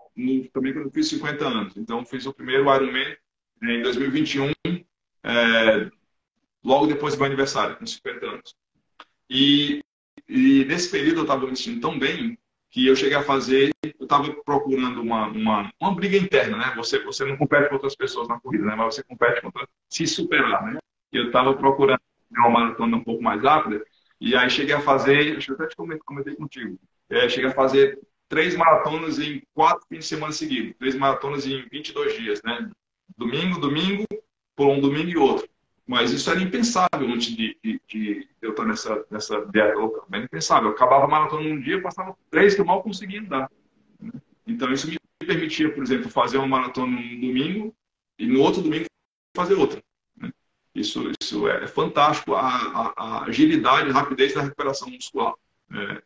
[0.51, 1.77] também quando eu fiz 50 anos.
[1.77, 3.15] Então fiz o primeiro Ironman
[3.61, 4.51] em 2021,
[5.23, 5.89] é,
[6.65, 8.55] logo depois do meu aniversário, com 50 anos.
[9.29, 9.83] E,
[10.27, 12.39] e nesse período eu estava me sentindo tão bem
[12.71, 16.73] que eu cheguei a fazer, eu estava procurando uma, uma, uma briga interna, né?
[16.75, 18.75] Você, você não compete com outras pessoas na corrida, né?
[18.75, 20.79] Mas você compete contra se superar, né?
[21.11, 22.01] Eu estava procurando
[22.31, 23.83] uma maratona um pouco mais rápida
[24.19, 26.77] e aí cheguei a fazer, acho que até te comentei contigo,
[27.09, 31.67] é, cheguei a fazer três maratonas em quatro fins de semana seguidos, três maratonas em
[31.69, 32.69] 22 dias, né?
[33.17, 34.05] Domingo, domingo,
[34.55, 35.49] por um domingo e outro.
[35.87, 39.73] Mas isso era impensável antes de, de, de eu estar nessa, nessa dieta.
[40.11, 40.69] Era impensável.
[40.69, 43.49] Eu acabava a maratona num dia, passava três que eu mal conseguia andar.
[43.99, 44.11] Né?
[44.45, 47.75] Então isso me permitia, por exemplo, fazer uma maratona num domingo
[48.19, 48.85] e no outro domingo
[49.35, 49.81] fazer outra.
[50.73, 55.33] Isso, isso é fantástico, a, a, a agilidade e rapidez da recuperação muscular.
[55.73, 56.01] É.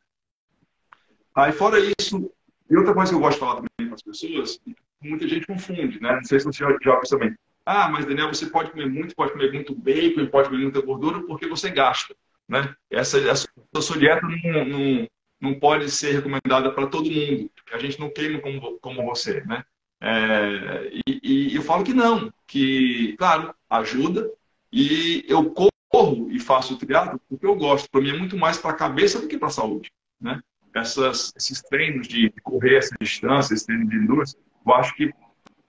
[1.36, 2.32] Aí, fora isso,
[2.70, 4.60] e outra coisa que eu gosto de falar também com as pessoas,
[5.02, 6.16] muita gente confunde, né?
[6.16, 7.36] Não sei se você já ouviu também.
[7.66, 11.22] Ah, mas Daniel, você pode comer muito, pode comer muito bacon, pode comer muita gordura
[11.24, 12.16] porque você gasta,
[12.48, 12.76] né?
[12.90, 13.48] Essa, essa
[13.82, 15.08] sua dieta não, não,
[15.42, 17.50] não pode ser recomendada para todo mundo.
[17.72, 19.64] A gente não queima como, como você, né?
[20.02, 24.30] É, e, e eu falo que não, que, claro, ajuda,
[24.76, 27.88] e eu corro e faço triatlo porque eu gosto.
[27.92, 29.92] Para mim é muito mais para a cabeça do que para a saúde.
[30.20, 30.42] Né?
[30.74, 35.14] Essas, esses treinos de correr essa distância, esse treino de endurance, eu acho que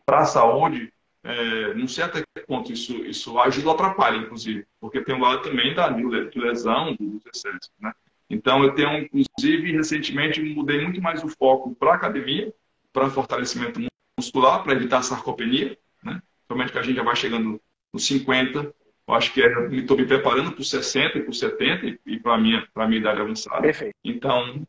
[0.07, 0.91] para a saúde,
[1.23, 4.67] é, não sei até que ponto isso, isso ajuda ou atrapalha, inclusive.
[4.81, 7.71] Porque tem um lado também da lesão, dos excessos.
[7.79, 7.93] Né?
[8.31, 12.51] Então, eu tenho, inclusive, recentemente mudei muito mais o foco para academia,
[12.91, 13.81] para fortalecimento
[14.19, 16.23] muscular, para evitar sarcopenia, né?
[16.49, 17.61] Somente que a gente já vai chegando
[17.93, 18.73] nos 50,
[19.07, 22.35] eu acho que estou me preparando para os 60 e para os 70 e para
[22.35, 23.61] a minha, minha idade avançada.
[23.61, 23.95] Perfeito.
[24.03, 24.67] Então,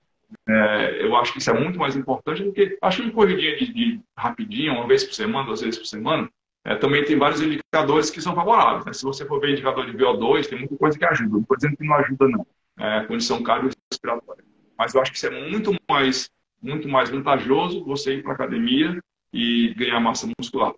[0.48, 2.78] é, eu acho que isso é muito mais importante do que.
[2.82, 6.30] Acho que uma corridinha de, de rapidinho, uma vez por semana, duas vezes por semana,
[6.66, 8.86] é, também tem vários indicadores que são favoráveis.
[8.86, 8.94] Né?
[8.94, 11.30] Se você for ver indicador de VO2, tem muita coisa que ajuda.
[11.30, 12.48] Não estou dizendo que não ajuda, não.
[12.78, 14.44] É, condição cardiorrespiratória.
[14.78, 16.30] Mas eu acho que isso é muito mais,
[16.62, 19.00] muito mais vantajoso você ir para a academia
[19.32, 20.74] e ganhar massa muscular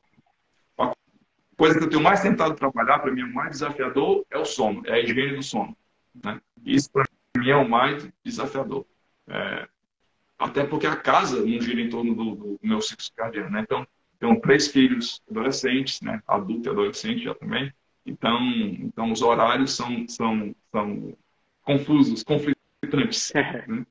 [1.58, 4.84] coisa que eu tenho mais tentado trabalhar, para mim, o mais desafiador é o sono,
[4.86, 5.76] é a higiene do sono.
[6.24, 6.40] Né?
[6.64, 7.06] Isso, para
[7.36, 8.86] mim, é o mais desafiador.
[9.28, 9.68] É,
[10.38, 13.50] até porque a casa não gira em torno do, do meu ciclo circadiano.
[13.50, 13.62] Né?
[13.62, 13.88] Então,
[14.20, 16.22] tenho três filhos adolescentes, né?
[16.28, 17.74] adulto e adolescente já também.
[18.06, 18.40] Então,
[18.80, 21.18] então os horários são, são, são
[21.64, 23.34] confusos, conflitantes.
[23.68, 23.86] né?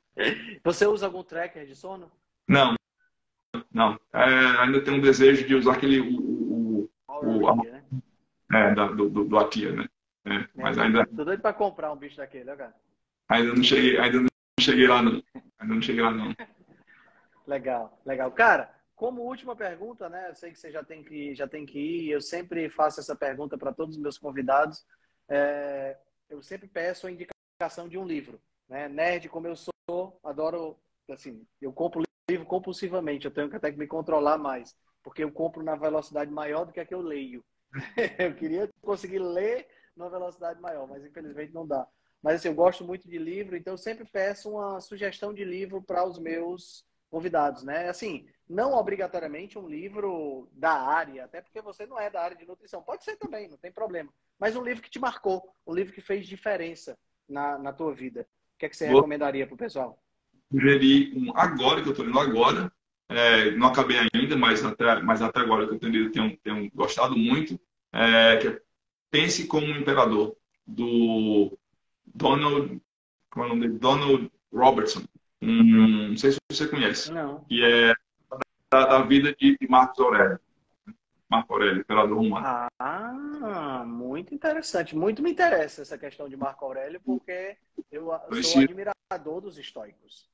[0.65, 2.11] Você usa algum tracker de sono?
[2.49, 2.75] Não,
[3.73, 3.99] não.
[4.13, 4.25] É,
[4.61, 6.46] ainda tenho um desejo de usar aquele o,
[7.23, 7.85] o, a, né?
[8.53, 9.87] é, da, do, do, do Atia, né?
[10.25, 11.07] É, é, mas ainda.
[11.07, 12.75] Tô doido pra comprar um bicho daquele, né, cara?
[13.29, 14.29] Ainda não cheguei, ainda não
[14.61, 15.23] cheguei lá, não.
[15.59, 16.35] Ainda não cheguei lá, não.
[17.47, 18.31] legal, legal.
[18.33, 20.31] Cara, como última pergunta, né?
[20.31, 22.11] Eu sei que você já tem que, já tem que ir.
[22.11, 24.85] Eu sempre faço essa pergunta para todos os meus convidados.
[25.29, 25.97] É,
[26.29, 28.41] eu sempre peço a indicação de um livro.
[28.69, 28.89] Né?
[28.89, 30.77] Nerd, como eu sou, adoro.
[31.09, 33.27] Assim, eu compro livro compulsivamente.
[33.27, 34.75] Eu tenho que até que me controlar mais
[35.07, 37.45] porque eu compro na velocidade maior do que a que eu leio.
[38.19, 41.87] eu queria conseguir ler numa velocidade maior, mas infelizmente não dá.
[42.21, 45.81] Mas assim, eu gosto muito de livro, então eu sempre peço uma sugestão de livro
[45.81, 47.89] para os meus convidados, né?
[47.89, 52.45] Assim, não obrigatoriamente um livro da área, até porque você não é da área de
[52.45, 52.83] nutrição.
[52.83, 54.13] Pode ser também, não tem problema.
[54.41, 56.99] Mas um livro que te marcou, um livro que fez diferença
[57.29, 58.27] na, na tua vida.
[58.57, 58.97] O que, é que você Vou...
[58.97, 60.03] recomendaria para o pessoal?
[60.51, 62.73] sugeri um agora, que eu estou lendo agora.
[63.09, 67.17] É, não acabei ainda, mas até, mas até agora que eu tenho, tenho, tenho gostado
[67.17, 67.59] muito.
[67.93, 68.61] É, que é
[69.11, 70.37] Pense como um Imperador,
[70.67, 71.57] do
[72.05, 72.81] Donald,
[73.31, 73.79] como é o nome dele?
[73.79, 75.05] Donald Robertson.
[75.41, 77.13] Um, não sei se você conhece.
[77.13, 77.41] Não.
[77.45, 77.95] Que é
[78.71, 80.41] da, da vida de, de Marcos Aurélio.
[81.29, 82.69] Marco Aurélio, imperador romano.
[82.79, 84.97] Ah, muito interessante.
[84.97, 87.57] Muito me interessa essa questão de Marco Aurélio, porque
[87.91, 90.29] eu sou admirador dos estoicos.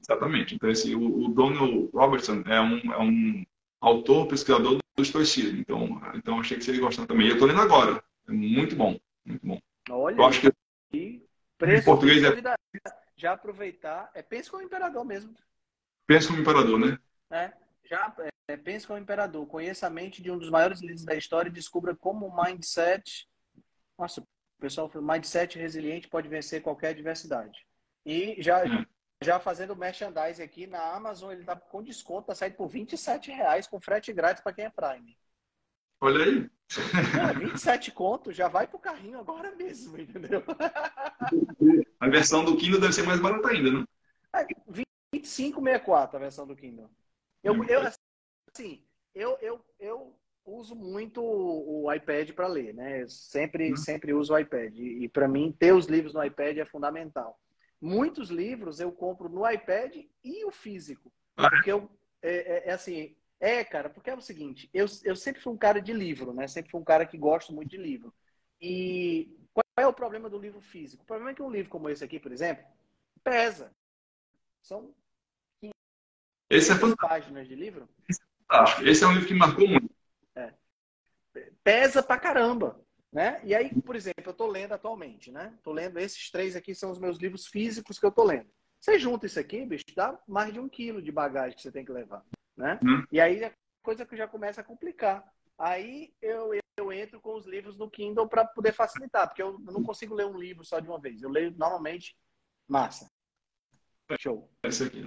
[0.00, 0.54] Exatamente.
[0.54, 3.44] Então, esse, o, o Donald Robertson é um, é um
[3.80, 5.60] autor, pesquisador do estoicismo.
[5.60, 7.28] Então, então achei que você ia gostar também.
[7.28, 8.02] eu estou lendo agora.
[8.28, 8.98] É muito bom.
[9.24, 9.60] Muito bom.
[9.90, 11.22] Olha, eu acho que
[11.58, 12.32] preço em português é...
[13.16, 14.10] já aproveitar.
[14.14, 15.34] É pense como imperador mesmo.
[16.06, 16.98] Pense como imperador, né?
[17.30, 17.52] É.
[17.84, 18.14] Já
[18.48, 19.46] é, pense como imperador.
[19.46, 23.28] Conheça a mente de um dos maiores líderes da história e descubra como o mindset.
[23.98, 24.26] Nossa, o
[24.60, 27.66] pessoal mindset resiliente pode vencer qualquer adversidade.
[28.04, 28.86] E já, é.
[29.22, 33.66] Já fazendo merchandising aqui na Amazon, ele tá com desconto, tá saindo por 27 reais
[33.66, 35.16] com frete grátis para quem é Prime.
[36.00, 36.50] Olha aí.
[37.12, 40.42] Cara, 27 conto já vai pro carrinho agora mesmo, entendeu?
[42.00, 43.84] A versão do Kindle deve ser mais barata ainda, né?
[44.34, 44.44] É,
[45.14, 46.90] 25,64 a versão do Kindle.
[47.42, 47.82] Eu, eu,
[48.48, 48.82] assim,
[49.14, 53.06] eu, eu, eu uso muito o iPad para ler, né?
[53.06, 53.76] sempre, uhum.
[53.76, 54.76] sempre uso o iPad.
[54.76, 57.38] E, e para mim, ter os livros no iPad é fundamental.
[57.82, 61.12] Muitos livros eu compro no iPad e o físico.
[61.36, 61.50] Ah, é?
[61.50, 61.90] Porque eu,
[62.22, 65.58] é, é, é assim, é, cara, porque é o seguinte, eu, eu sempre fui um
[65.58, 66.46] cara de livro, né?
[66.46, 68.14] Sempre fui um cara que gosto muito de livro.
[68.60, 71.02] E qual é o problema do livro físico?
[71.02, 72.64] O problema é que um livro como esse aqui, por exemplo,
[73.24, 73.74] pesa.
[74.62, 74.94] São
[76.48, 77.88] esse é páginas de livro.
[78.06, 78.20] Esse,
[78.84, 79.90] esse é um livro que marcou muito.
[80.36, 80.52] É.
[81.64, 82.78] Pesa pra caramba.
[83.12, 83.40] Né?
[83.44, 85.56] E aí, por exemplo, eu estou lendo atualmente, né?
[85.62, 88.48] Tô lendo esses três aqui são os meus livros físicos que eu estou lendo.
[88.80, 91.84] Você junta isso aqui, bicho, dá mais de um quilo de bagagem que você tem
[91.84, 92.24] que levar
[92.56, 92.78] né?
[92.82, 93.04] Hum.
[93.10, 93.52] E aí a
[93.82, 95.24] coisa que já começa a complicar.
[95.58, 99.82] Aí eu, eu entro com os livros no Kindle para poder facilitar, porque eu não
[99.82, 101.22] consigo ler um livro só de uma vez.
[101.22, 102.16] Eu leio normalmente
[102.68, 103.10] massa.
[104.18, 104.50] Show.
[104.64, 105.00] Esse aqui,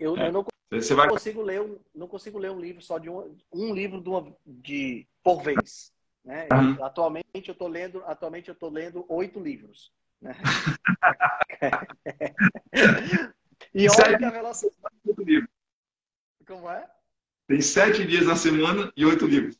[0.00, 0.28] eu, é.
[0.28, 1.08] eu não Você vai...
[1.08, 4.36] consigo ler um, não consigo ler um livro só de um, um livro de, uma,
[4.46, 5.92] de por vez.
[6.24, 6.48] Né?
[6.52, 6.76] Uhum.
[6.76, 9.92] Eu, atualmente eu tô lendo atualmente eu tô lendo oito livros.
[10.20, 10.32] Né?
[13.74, 14.94] e olha que a velocidade
[16.46, 16.88] como é?
[17.46, 19.58] Tem sete dias na semana e oito livros.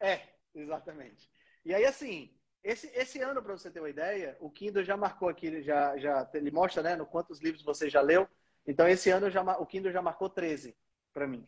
[0.00, 0.22] É,
[0.54, 1.30] exatamente.
[1.64, 5.28] E aí, assim, esse, esse ano, para você ter uma ideia, o Kindle já marcou
[5.28, 8.28] aqui, já, já, ele mostra, né, no quantos livros você já leu.
[8.66, 10.76] Então, esse ano já, o Kindle já marcou 13
[11.12, 11.44] para mim.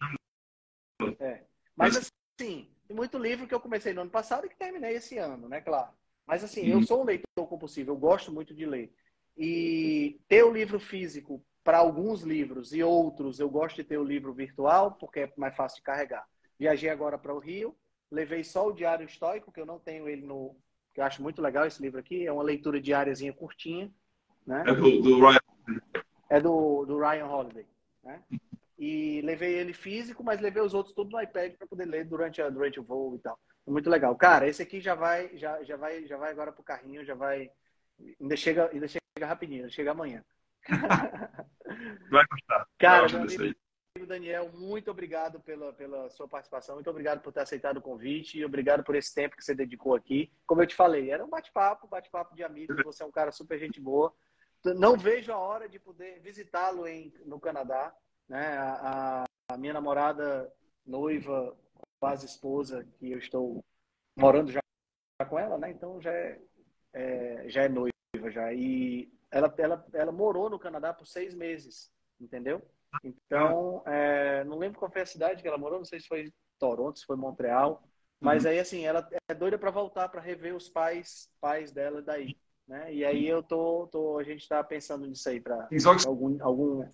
[1.19, 1.45] É.
[1.77, 5.17] Mas, assim, tem muito livro que eu comecei no ano passado e que terminei esse
[5.17, 5.93] ano, né, claro.
[6.27, 6.83] Mas, assim, eu uhum.
[6.83, 8.93] sou um leitor compulsivo, eu gosto muito de ler.
[9.37, 14.05] E ter o livro físico para alguns livros e outros eu gosto de ter o
[14.05, 16.27] livro virtual, porque é mais fácil de carregar.
[16.59, 17.77] Viajei agora para o Rio,
[18.11, 20.57] levei só o Diário Estoico, que eu não tenho ele no.
[20.93, 23.89] que eu acho muito legal esse livro aqui, é uma leitura diáriazinha curtinha.
[24.45, 24.65] Né?
[24.67, 25.83] É do, do Ryan.
[26.29, 27.67] É do, do Ryan Holiday.
[28.03, 28.21] Né?
[28.83, 32.41] E levei ele físico, mas levei os outros tudo no iPad para poder ler durante,
[32.41, 33.39] a, durante o voo e tal.
[33.67, 34.17] Muito legal.
[34.17, 37.51] Cara, esse aqui já vai, já, já vai, já vai agora pro carrinho, já vai.
[38.19, 40.25] Ainda chega, ainda chega rapidinho, ainda chega amanhã.
[42.11, 42.67] Vai gostar.
[42.79, 43.55] Cara, meu amigo
[44.07, 48.45] Daniel, muito obrigado pela, pela sua participação, muito obrigado por ter aceitado o convite e
[48.45, 50.33] obrigado por esse tempo que você dedicou aqui.
[50.47, 53.59] Como eu te falei, era um bate-papo, bate-papo de amigos, você é um cara super
[53.59, 54.13] gente boa.
[54.65, 56.85] Não vejo a hora de poder visitá-lo
[57.25, 57.95] no Canadá.
[58.31, 58.57] Né?
[58.57, 60.51] A, a, minha namorada,
[60.87, 61.57] noiva,
[61.99, 63.65] quase esposa, que eu estou
[64.17, 64.61] morando já
[65.29, 65.73] com ela, né?
[65.73, 66.41] Então já é,
[66.93, 67.93] é já é noiva
[68.31, 68.53] já.
[68.55, 72.63] E ela, ela, ela morou no Canadá por seis meses, entendeu?
[73.03, 76.33] Então, é, não lembro qual foi a cidade que ela morou, não sei se foi
[76.57, 77.83] Toronto, se foi Montreal,
[78.21, 78.51] mas uhum.
[78.51, 82.37] aí assim, ela é doida para voltar para rever os pais, pais dela daí,
[82.69, 82.95] né?
[82.95, 85.69] E aí eu tô, tô a gente está pensando nisso aí para
[86.07, 86.89] algum algum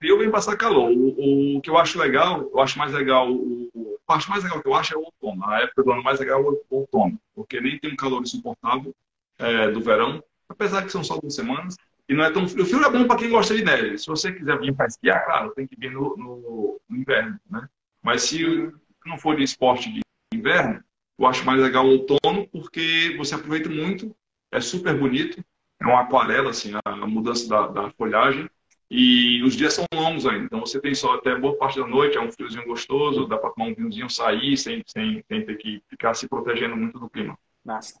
[0.00, 0.90] eu venho passar calor.
[0.90, 4.60] O, o, que eu acho legal, eu acho mais legal, o, a parte mais legal
[4.60, 5.44] que eu acho é o outono.
[5.46, 8.94] A época do ano mais legal é o outono, porque nem tem um calor insuportável
[9.38, 11.76] é, do verão, apesar que são só duas semanas.
[12.08, 12.62] E não é tão frio.
[12.62, 13.98] O frio é bom para quem gosta de neve.
[13.98, 17.68] Se você quiser vir para esquiar, claro, tem que vir no, no, no, inverno, né?
[18.00, 18.72] Mas se
[19.04, 20.00] não for de esporte de
[20.32, 20.82] inverno,
[21.18, 24.14] eu acho mais legal o outono, porque você aproveita muito,
[24.52, 25.42] é super bonito,
[25.80, 28.48] é uma aquarela, assim, a, a mudança da, da, folhagem,
[28.90, 32.16] e os dias são longos ainda, então você tem só até boa parte da noite,
[32.16, 35.82] é um friozinho gostoso, dá para tomar um vinhozinho, sair, sem, sem, sem ter que
[35.88, 37.36] ficar se protegendo muito do clima.
[37.64, 38.00] Massa.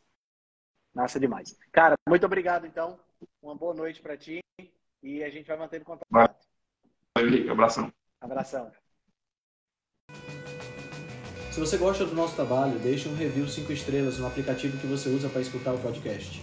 [0.94, 1.58] Massa demais.
[1.72, 2.98] Cara, muito obrigado, então.
[3.42, 4.40] Uma boa noite para ti.
[5.02, 6.06] E a gente vai mantendo contato.
[6.10, 6.30] Valeu,
[7.18, 7.50] Henrique.
[7.50, 7.92] Abração.
[8.20, 8.70] Abração.
[11.50, 15.08] Se você gosta do nosso trabalho, deixe um review 5 estrelas no aplicativo que você
[15.08, 16.42] usa para escutar o podcast.